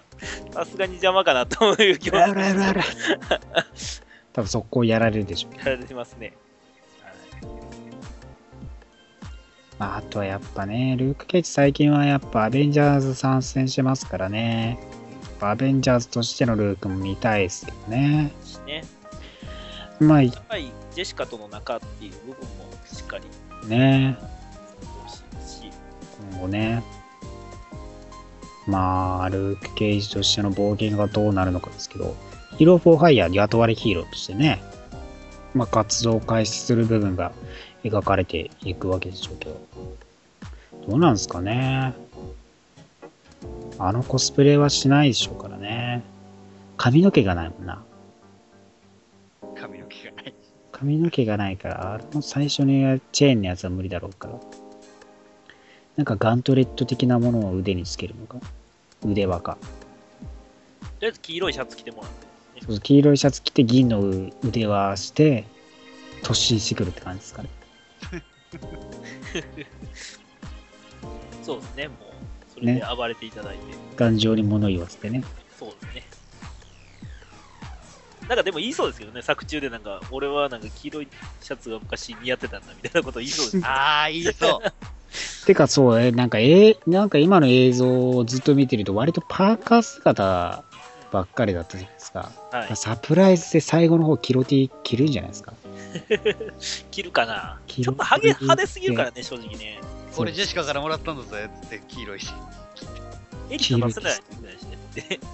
[0.60, 2.84] あさすがに邪魔かなという気はあらあらあら。
[4.34, 5.58] 多分速攻やられるでしょう。
[5.58, 6.34] やられてますね。
[9.80, 14.80] まあ、あとはやっぱね、ルーク・ケイチ最近はやっぱアベンジャーズ参戦してますからね。
[15.50, 18.32] アベンジャーズとしてのルークも見たいですけどね。
[18.44, 18.84] しね。
[20.00, 22.38] まあやっぱりジェシカとの仲っていう部分も
[22.86, 24.18] しっかりね、
[26.32, 26.84] 今後ね。
[28.66, 32.16] まあ、ルーク・ケイジとしての冒険がどうなるのかですけど、
[32.58, 34.64] ヒーロー・フォー・ハイヤーに雇われヒーローとしてね、
[35.54, 37.34] まあ、活動を開始する部分が
[37.84, 39.62] 描かれていくわけでしょうけど、
[40.88, 41.94] どうなんですかね。
[43.80, 46.04] あのコスプレはしないでしょうからね。
[46.78, 47.84] 髪の毛がないもんな。
[49.56, 50.34] 髪の毛がない。
[50.72, 54.40] 髪の毛がないから、あの最初にチェーンのやつは無理だろうから。
[55.96, 58.38] なんかガントレット的なものを腕につけるのか？
[59.06, 59.58] 腕輪か。
[60.82, 62.28] とりあえず黄色いシャツ着てもらって、
[62.62, 64.02] そうそう黄色いシャツ着て銀の
[64.44, 65.46] 腕輪して、
[66.24, 67.50] 突進してくるって感じですかね。
[71.44, 72.13] そうですね、もう、
[72.64, 73.62] それで暴れていただいて、
[73.98, 75.24] 頑丈に物言わせてね。
[75.60, 76.04] そうですね。
[78.28, 81.08] なんかでも言いそうですけどね、作中でなんか、俺はなんか黄色い
[81.42, 83.66] シャツが昔似合ってたんだみたいなこと言いそうです。
[83.68, 84.74] ああ、言いそう。
[85.46, 90.64] てかそう、えなんか、えーなんか今の映像をずっと見てると、割とパーカー姿
[91.12, 92.32] ばっかりだったじゃないですか。
[92.52, 92.76] はい。
[92.78, 95.54] サプライズで最後の方、キロティ着るんじゃないですか。
[96.92, 99.80] 着るかな着るちょっとハゲ派手すぎるからね、正直ね。
[100.16, 102.34] これジェシカからもらったんだぜって黄色いし。
[103.50, 104.78] エリカ出せないみたいなしね。
[104.96, 105.20] で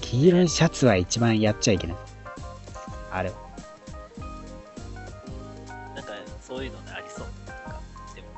[0.00, 1.96] 黄色いシャツは一番やっちゃいけない。
[3.10, 3.36] あれは。
[5.94, 7.26] なんかそういうのね、ありそう。
[7.46, 7.80] なんか
[8.14, 8.28] でも、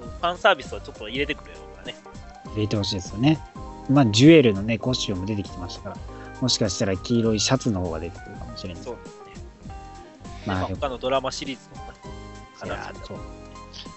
[0.00, 1.94] ファンサービスはちょっと入れてくれようからね。
[2.52, 3.40] 入れてほしいですよね。
[3.88, 5.96] まあ、ジュエルのね、コスチュームも出てきてましたから、
[6.40, 8.82] もしかしたら黄色いシャツの方が出てくるかもしれない。
[8.82, 9.16] そうですね。
[10.46, 11.86] まあ、他のドラマシリーズの
[12.64, 13.18] いや話そう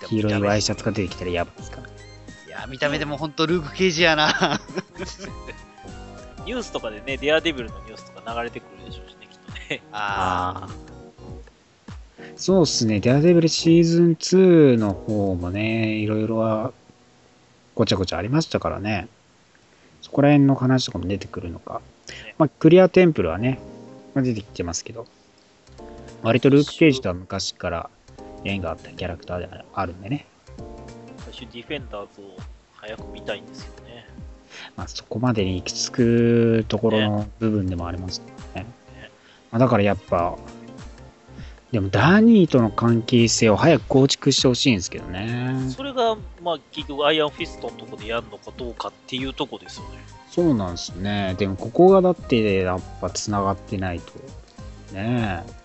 [0.08, 1.88] 黄色いワイシャツが出てきたらやばいですから。
[1.88, 4.60] いや、見た目でもほんとルーク・ケイジやな。
[6.46, 9.82] ニュースとかでね、デアデビルのニュースとか流れてくるでしょうしね、きっとね。
[9.92, 10.70] あああ。
[12.36, 16.72] そうっすね、デアデビルシーズン2の方もね、いろいろは
[17.76, 19.08] ごちゃごちゃありましたからね。
[20.02, 21.82] そこら辺の話とかも出てくるのか。
[22.38, 23.60] まあ、クリアテンプルはね、
[24.16, 25.06] まあ、出てきてますけど。
[26.22, 27.90] 割とルーク・ケイジとは昔から
[28.44, 30.26] 縁があったキャラクターであるんでね。
[31.20, 32.26] 最初ディフェンダーズを
[32.76, 34.08] 早く見たいんですよね。
[34.76, 38.68] まあ、そこまでに行き着くところの部分でもありますからね。
[39.52, 40.38] まあ、だからやっぱ、
[41.72, 45.56] でもダニーとの関係性を早く構築してほしいんですけどね。
[45.70, 50.00] それが、まあ、結局アイアンフィストのとこでやるのかどうかっていうとこですよね。
[50.32, 51.36] そうなんですね。
[51.38, 54.14] でもここがだってやっぱ繋がってないと。
[54.94, 55.59] ねえ。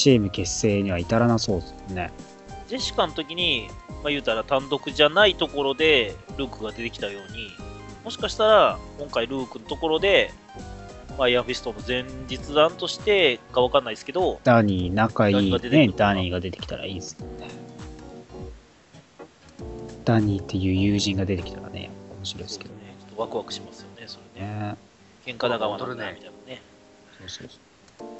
[0.00, 2.10] チーム結成には至らなそうですね。
[2.68, 3.68] ジェシカの時に、
[4.02, 7.50] まあ、言うたら単独じゃないところでルークが出てきたように、
[8.02, 10.32] もしかしたら今回ルークのところで、
[11.18, 17.48] アイアンフィストの前日談としてかわかんないですけど、ダニー仲いいダニーが出てくるねダニーが出てきたらいいですよね。
[20.06, 22.80] ダニーっていう友人が出てきたらね、面白いですけどね。
[22.84, 24.48] ね、ちょっとワクワクしますよね、それね。
[24.48, 24.76] ね
[25.26, 26.62] 喧嘩仲間なんだみたいなね。
[27.18, 27.69] そうそうそう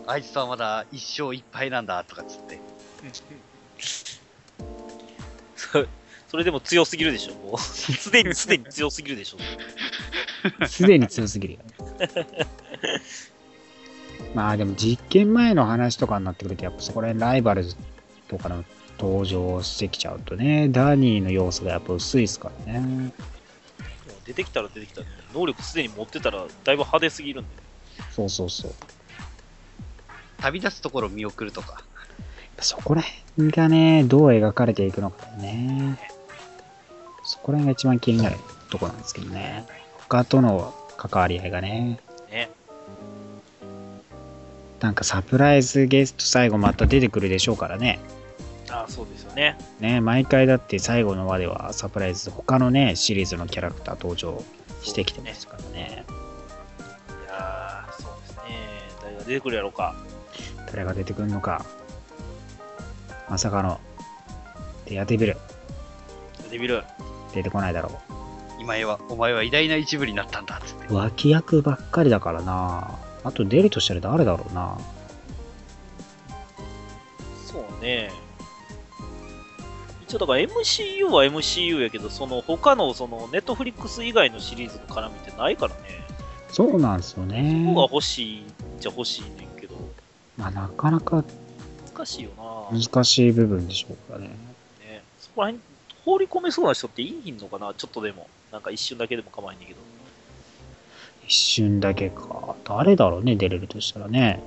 [0.06, 2.60] あいつはまだ一生いっぱいなんだとかっつって。
[5.56, 5.86] そ
[6.30, 7.58] それでも強すぎるでしょ、もう。
[7.58, 9.38] すでに、すでに強すぎるでしょ。
[10.66, 11.64] すでに強すぎるよね。
[14.34, 17.76] まあでも実験前の話とかになってくると、やっぱそこら辺ライバルズ
[18.28, 18.64] とかの
[18.98, 22.80] 登場してきちゃうとね、ダニーの要素がやっぱ薄いですからね。
[22.80, 23.12] もう
[24.24, 27.50] 出てきたら出てきたら、能力すでに持ってたら、だいぶ派手すぎるんで。
[28.12, 28.72] そうそうそう。
[30.40, 31.82] 旅立つところを見送るとか。
[32.60, 33.02] そこら
[33.36, 35.98] 辺がね、どう描かれていくのかね。
[37.24, 38.36] そこら辺が一番気になる
[38.70, 39.66] とこなんですけどね。
[39.98, 42.00] 他との関わり合いがね。
[42.30, 42.50] ね。
[44.80, 47.98] なんかサプライズゲスト最後また出てくるでしょうからね。
[48.70, 49.56] ああ、そうですよね。
[49.80, 54.42] ね、毎回だって最後の話ではサプライズ、他のね、シリーズのキャラクター登場
[54.82, 56.04] してきてますからね。
[57.26, 58.42] いやー、そうですね。
[59.02, 59.94] 誰が出てくるやろうか。
[60.70, 61.64] 誰が出てくるのか。
[63.28, 63.80] まさかの、
[64.86, 65.36] デアデビル、
[66.50, 66.82] デビル。
[67.32, 68.00] 出てこないだろ
[68.58, 70.86] 今へは、お前は偉大な一部になったんだっつって。
[70.88, 70.94] う。
[70.94, 72.98] 脇役ばっかりだからな。
[73.22, 74.78] あと出るとしたら誰だろうな。
[77.46, 78.10] そうね。
[80.02, 85.80] 一応だから MCU は MCU やけど、その他のそのネットフリックス以外のシリーズの絡みってないからね。
[86.50, 87.74] そうなんですよねこ。
[87.74, 88.44] こが欲しい
[88.80, 89.39] じゃ欲しいね
[90.40, 91.22] まあ、なかなか
[91.94, 92.76] 難しいよな。
[92.76, 94.30] ね、難しい部分でしょうからね。
[95.20, 95.62] そこら辺
[96.04, 97.74] 放り込めそうな人っていいのかな？
[97.74, 98.26] ちょっとでも。
[98.50, 99.80] なんか一瞬だけでも構わないんだけど。
[101.26, 102.56] 一瞬だけか。
[102.64, 104.42] 誰だろうね、出れるとしたらね。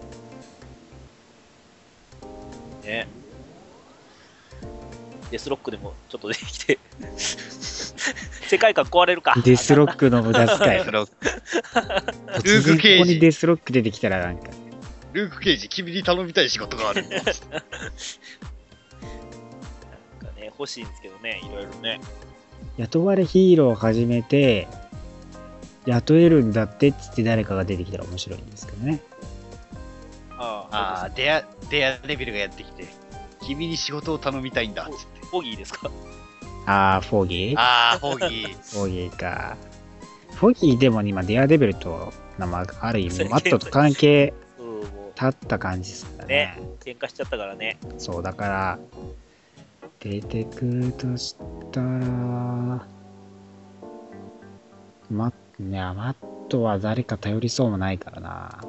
[2.83, 3.07] ね。
[5.31, 6.79] デスロックでもちょっと出てきて。
[8.49, 9.35] 世界観壊れるか。
[9.43, 11.07] デスロックの無駄遣い突ルー
[12.57, 14.49] ク然ケイジここにデスロック出てきたらなんか、
[15.13, 17.07] ルーク・ケイジ、君に頼みたい仕事がある。
[17.07, 17.25] なんか
[20.35, 22.01] ね、欲しいんですけどね、いろいろね。
[22.77, 24.67] 雇われヒーローを始めて、
[25.85, 29.01] 雇えるんだってっつって誰かが出てきたら面白いんですけどね。
[30.31, 32.87] あああ、デア、デアレベルがやってきて、
[33.45, 35.21] 君に仕事を頼みたいんだっつって。
[35.31, 35.91] ボギーですか？
[36.65, 37.59] あー、フォーギー？
[37.59, 38.53] ああ、ホーギー。
[38.53, 39.57] フォーギーか。
[40.35, 44.33] フォーギーでも今、デアデベルと、まあ、ある意味、 マットと関係
[45.15, 46.59] 立った感じですからね。
[46.83, 47.77] 喧嘩しちゃったからね。
[47.97, 48.79] そう、だから、
[49.99, 51.35] 出てくるとし
[51.71, 51.87] たら、
[55.09, 56.15] マッ、いや、マッ
[56.49, 58.63] トは誰か頼りそうもないからな。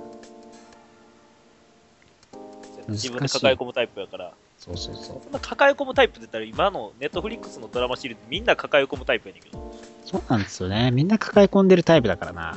[2.89, 4.33] 自分で抱え込むタイプやから。
[4.59, 5.21] そうそうそう。
[5.23, 9.75] そんな抱え込むタイプって言ったら、今のネットフリックスのドラマシリーズみんな抱え込むタイプやねんけど。
[10.05, 10.91] そうなんですよね。
[10.91, 12.57] みんな抱え込んでるタイプだからな。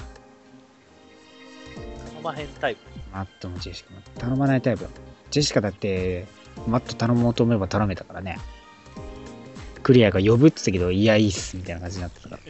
[2.12, 2.87] 頼まへんタイプ。
[3.18, 5.00] マットもジェシカも頼まないタイプだもん
[5.32, 6.28] ジェシカだって、
[6.68, 8.38] マット頼もうと思えば頼めたからね。
[9.82, 12.42] クリアが呼ぶって言ったけど、いや、いいっす、みたいな感じになってたから。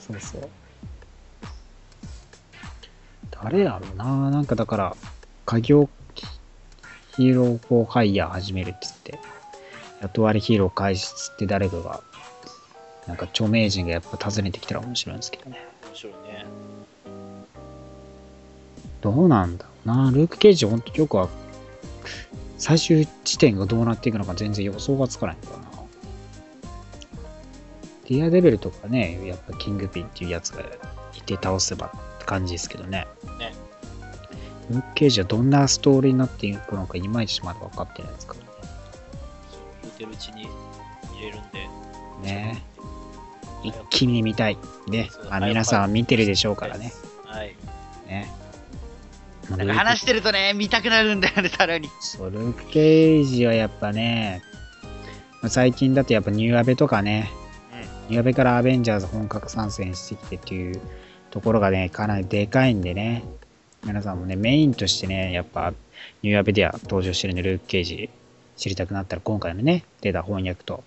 [0.00, 0.20] そう。
[0.20, 0.48] そう。
[3.30, 4.96] 誰やろうななんかだから、
[5.44, 5.88] 家業
[7.16, 9.18] ヒーローフォーハイヤー始めるって言って、
[10.00, 12.02] 雇われヒーロー開始っつって誰かが、
[13.06, 15.73] なんか著名人がやっぱ訪ねてきたら面白いんですけどね。
[19.04, 21.28] どうなんだろうなルーク・ケイジほんとよくは、
[22.56, 25.64] 最終地点がどうなっていくのか全然予想がつかないんだよな。
[28.08, 30.62] ディアデベルとかね、やっぱキングピンっていうやつが
[31.14, 33.06] いて倒せばって感じですけどね。
[33.38, 33.52] ね
[34.70, 40.48] ルーク・ケイジはどんなストーリーになっていくのかいまいちまだ分かってないですからそう言うてるうちに
[41.12, 41.68] 見れるんで。
[42.22, 42.64] ね。
[43.62, 44.56] 一気に見たい。
[44.88, 46.90] ねあ皆さんは見てるでしょうからね。。
[47.26, 47.54] はい。
[48.06, 48.43] ね。
[49.50, 51.88] なんか話してるとね、見たくなるんだよね、さらに。
[52.00, 54.42] そう、ルーク・ケイジはやっぱね、
[55.42, 57.30] まあ最近だとやっぱニューアベとかね、
[58.08, 60.80] ニューアベからアベンジャーズ本格参戦してきてっていう
[61.30, 63.24] ところがね、かなりでかいんでね、
[63.84, 65.72] 皆さんもね、メインとしてね、やっぱ
[66.22, 68.10] ニューアベでは登場してるんで、ルーク・ケイジ
[68.56, 70.84] 知りたくなったら今回のね、出た翻訳と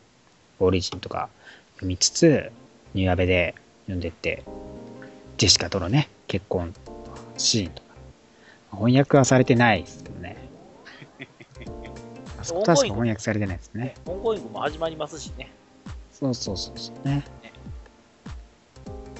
[0.59, 1.29] オリジンとか
[1.75, 2.51] 読みつつ、
[2.93, 3.55] ニューアベで
[3.85, 4.43] 読んでって、
[5.37, 6.73] ジェシカとのね、結婚
[7.37, 7.86] シーンとか、
[8.77, 10.37] 翻訳はされてないですけどね。
[12.39, 13.95] あそこ確か翻訳されてないですね。
[14.05, 15.51] オンゴイングも始まりますしね。
[16.11, 17.23] そうそうそうそうね。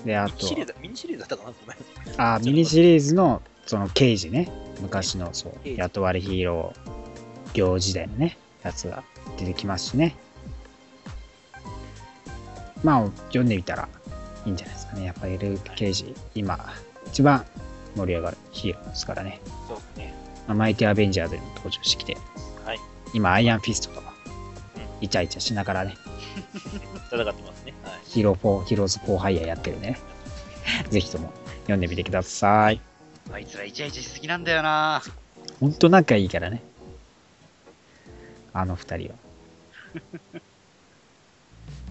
[0.05, 0.33] で、あと
[0.81, 2.21] ミニシ、リーズだったかなごめん。
[2.21, 4.49] あ、ミニシリーズの、その、刑事ね。
[4.81, 9.03] 昔の、そう雇われヒーロー、業時代のね、やつが
[9.37, 10.15] 出てきますしね。
[12.83, 13.89] まあ、読んでみたら
[14.45, 15.05] いいんじゃないですかね。
[15.05, 16.73] やっぱりルーク刑事、今、
[17.07, 17.45] 一番
[17.97, 19.41] 盛り上がるヒーローですからね。
[19.67, 20.13] そうですね。
[20.47, 22.17] まあマイティアベンジャーズにも登場してきて、
[22.65, 22.79] はい。
[23.13, 24.13] 今、アイアンフィストとか
[24.99, 25.95] うん、イチャイチャしながらね、
[27.11, 27.73] 戦ってますね。
[27.83, 27.99] はい。
[28.05, 29.99] ヒーロー4、ヒーローズ4ハイヤーやってるね。
[30.89, 31.31] ぜひとも
[31.61, 32.79] 読んでみてください。
[33.31, 35.01] あいつらイチャイチャしすぎなんだよな。
[35.59, 36.61] ほんと仲いいからね。
[38.53, 39.15] あの二人は。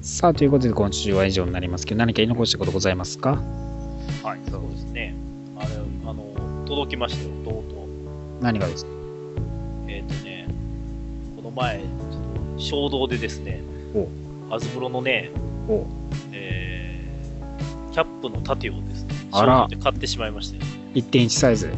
[0.03, 3.43] さあ、ということで今週は以上になりますけど、何か言い残したことございますか？
[4.23, 5.15] はい、そうですね。
[5.59, 5.69] あれ、
[6.07, 6.25] あの、
[6.67, 8.43] 届きましたよ、とうとう。
[8.43, 8.91] 何がですか？
[9.89, 10.47] えっ、とね、
[11.37, 11.87] この前、ちょっ
[12.57, 13.61] と衝動でですね
[13.95, 14.09] お、
[14.55, 15.31] アズブロのね、
[15.69, 15.87] お。
[16.33, 19.57] えー、キャップの盾をですね、あら。
[19.57, 20.59] 衝動で買ってしまいまして、
[20.95, 21.73] 1.1サイズ。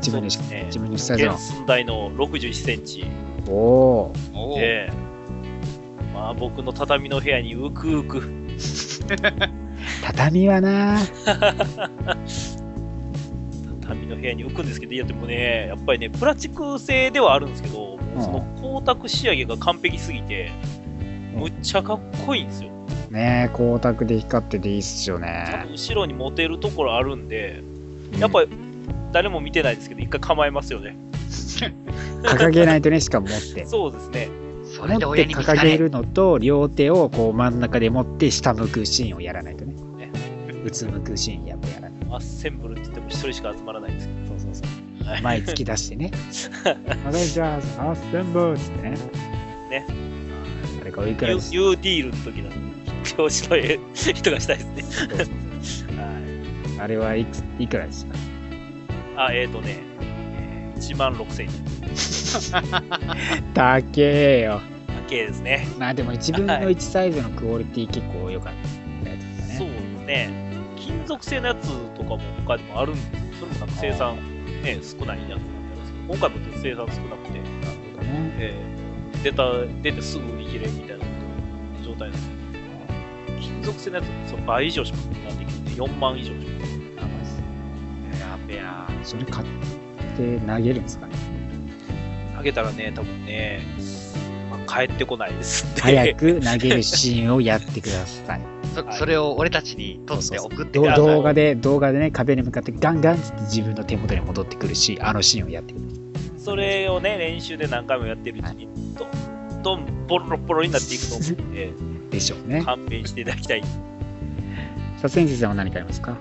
[0.00, 0.66] 1分の1、そうですね。
[0.70, 1.24] 1分の1サイズ。
[1.24, 3.04] 寸大の61センチ。
[3.48, 4.92] おおで、
[6.14, 8.22] まあ僕の畳の部屋にうくうく、
[10.04, 10.98] 畳はな。
[11.24, 11.58] 畳
[14.08, 22.70] の部屋に浮くんですけど、いやでもね、やっぱりね、プラスチック製ではあるんですけど、その光沢仕上げが完璧すぎて、うんむっちゃかっこいいんですよ。
[23.10, 25.72] ねえ、光沢で光ってていいっすよ多ね分。
[25.72, 27.62] 後ろに持てるところあるんで、
[28.18, 28.48] やっぱり
[29.12, 30.96] 誰も見てないですけど、一回構えますよね。
[32.24, 33.66] 掲げないとね、しかも持って。
[33.66, 34.28] そうですね。
[34.64, 40.10] それで持って掲げるのと、両手をこう真ん中で持って下向くシーンをやらないとねね。
[40.64, 41.87] うつむくシーンやっぱやらない。
[42.10, 45.04] アッセンブルって言っても一人しか集まらないんですけそうそうそう。
[45.04, 45.10] ど。
[45.10, 46.10] はい前突き出してね。
[47.06, 48.90] アベンジャーズ、アッセンブルってね。
[49.70, 49.86] ね。
[50.80, 52.50] あれかおいくらです？U ディールの時の
[53.18, 55.06] 表紙の絵人がしたいです
[55.86, 55.96] ね。
[56.02, 56.18] は
[56.76, 58.14] いあれはいくついくらですか？
[59.16, 61.48] あ、えっ、ー、とね、えー1万6000円。
[63.54, 64.60] 高えよ。
[64.86, 65.66] だけですね。
[65.78, 68.52] まあでも1分の1サイズのクオリティ結構良かっ
[69.04, 69.72] たやつだそうね。
[69.72, 70.48] ですね。
[70.76, 74.16] 金属製のやつとかも他にもあるんですけど、それもなんか生産、
[74.62, 75.38] ね、少ないやつなん
[75.76, 77.44] ですけど、今回も生産少なくて、ね。
[78.38, 78.78] えー
[79.20, 79.42] 出た、
[79.82, 81.04] 出てすぐ売り切れみたいな
[81.84, 86.52] 状態なんですけど、金属製のやつその倍以上しかなってきて、4万以上しか
[88.20, 88.86] やべえな。
[89.02, 89.46] それ買っ
[90.16, 91.16] て投げるんですかね？
[92.36, 93.60] 投げたらね、多分ね、
[94.48, 95.80] まあ、帰ってこないですんで。
[95.80, 98.40] 早く投げるシーンをやってください。
[98.74, 101.06] そはいそれを俺たちに撮って送ってどください。
[101.06, 105.84] 動画で、動画でね、壁に向かってガンガンって自分の手元に戻ってくるし、あのシーンをやってくる。
[106.38, 111.72] それをね、練習で何回もやってるうちに、どんどんボロボロになっていくと思うんで、
[112.10, 112.62] でしょうね。
[112.62, 113.62] 勘弁していただきたい。
[113.62, 113.68] さ
[115.04, 116.16] あ、先生さんは何かありますか？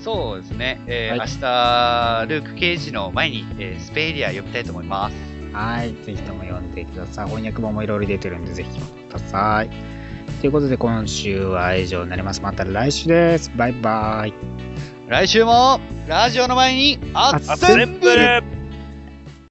[0.00, 0.80] そうですね。
[0.88, 5.16] えーはい明日、ルーク刑事の前に、えースペイリア読みたいと思います。
[5.52, 5.94] はい。
[6.04, 7.26] ぜひとも読んでください。
[7.26, 9.70] 翻訳本もいろいろ出てるんで、ぜひ読んでください。
[10.42, 12.42] ということで、今週は以上になります。
[12.42, 13.48] また来週です。
[13.54, 14.34] バイバイ。
[15.06, 15.78] 来週も、
[16.08, 18.61] ラジオの前に、あっあせんぶる全部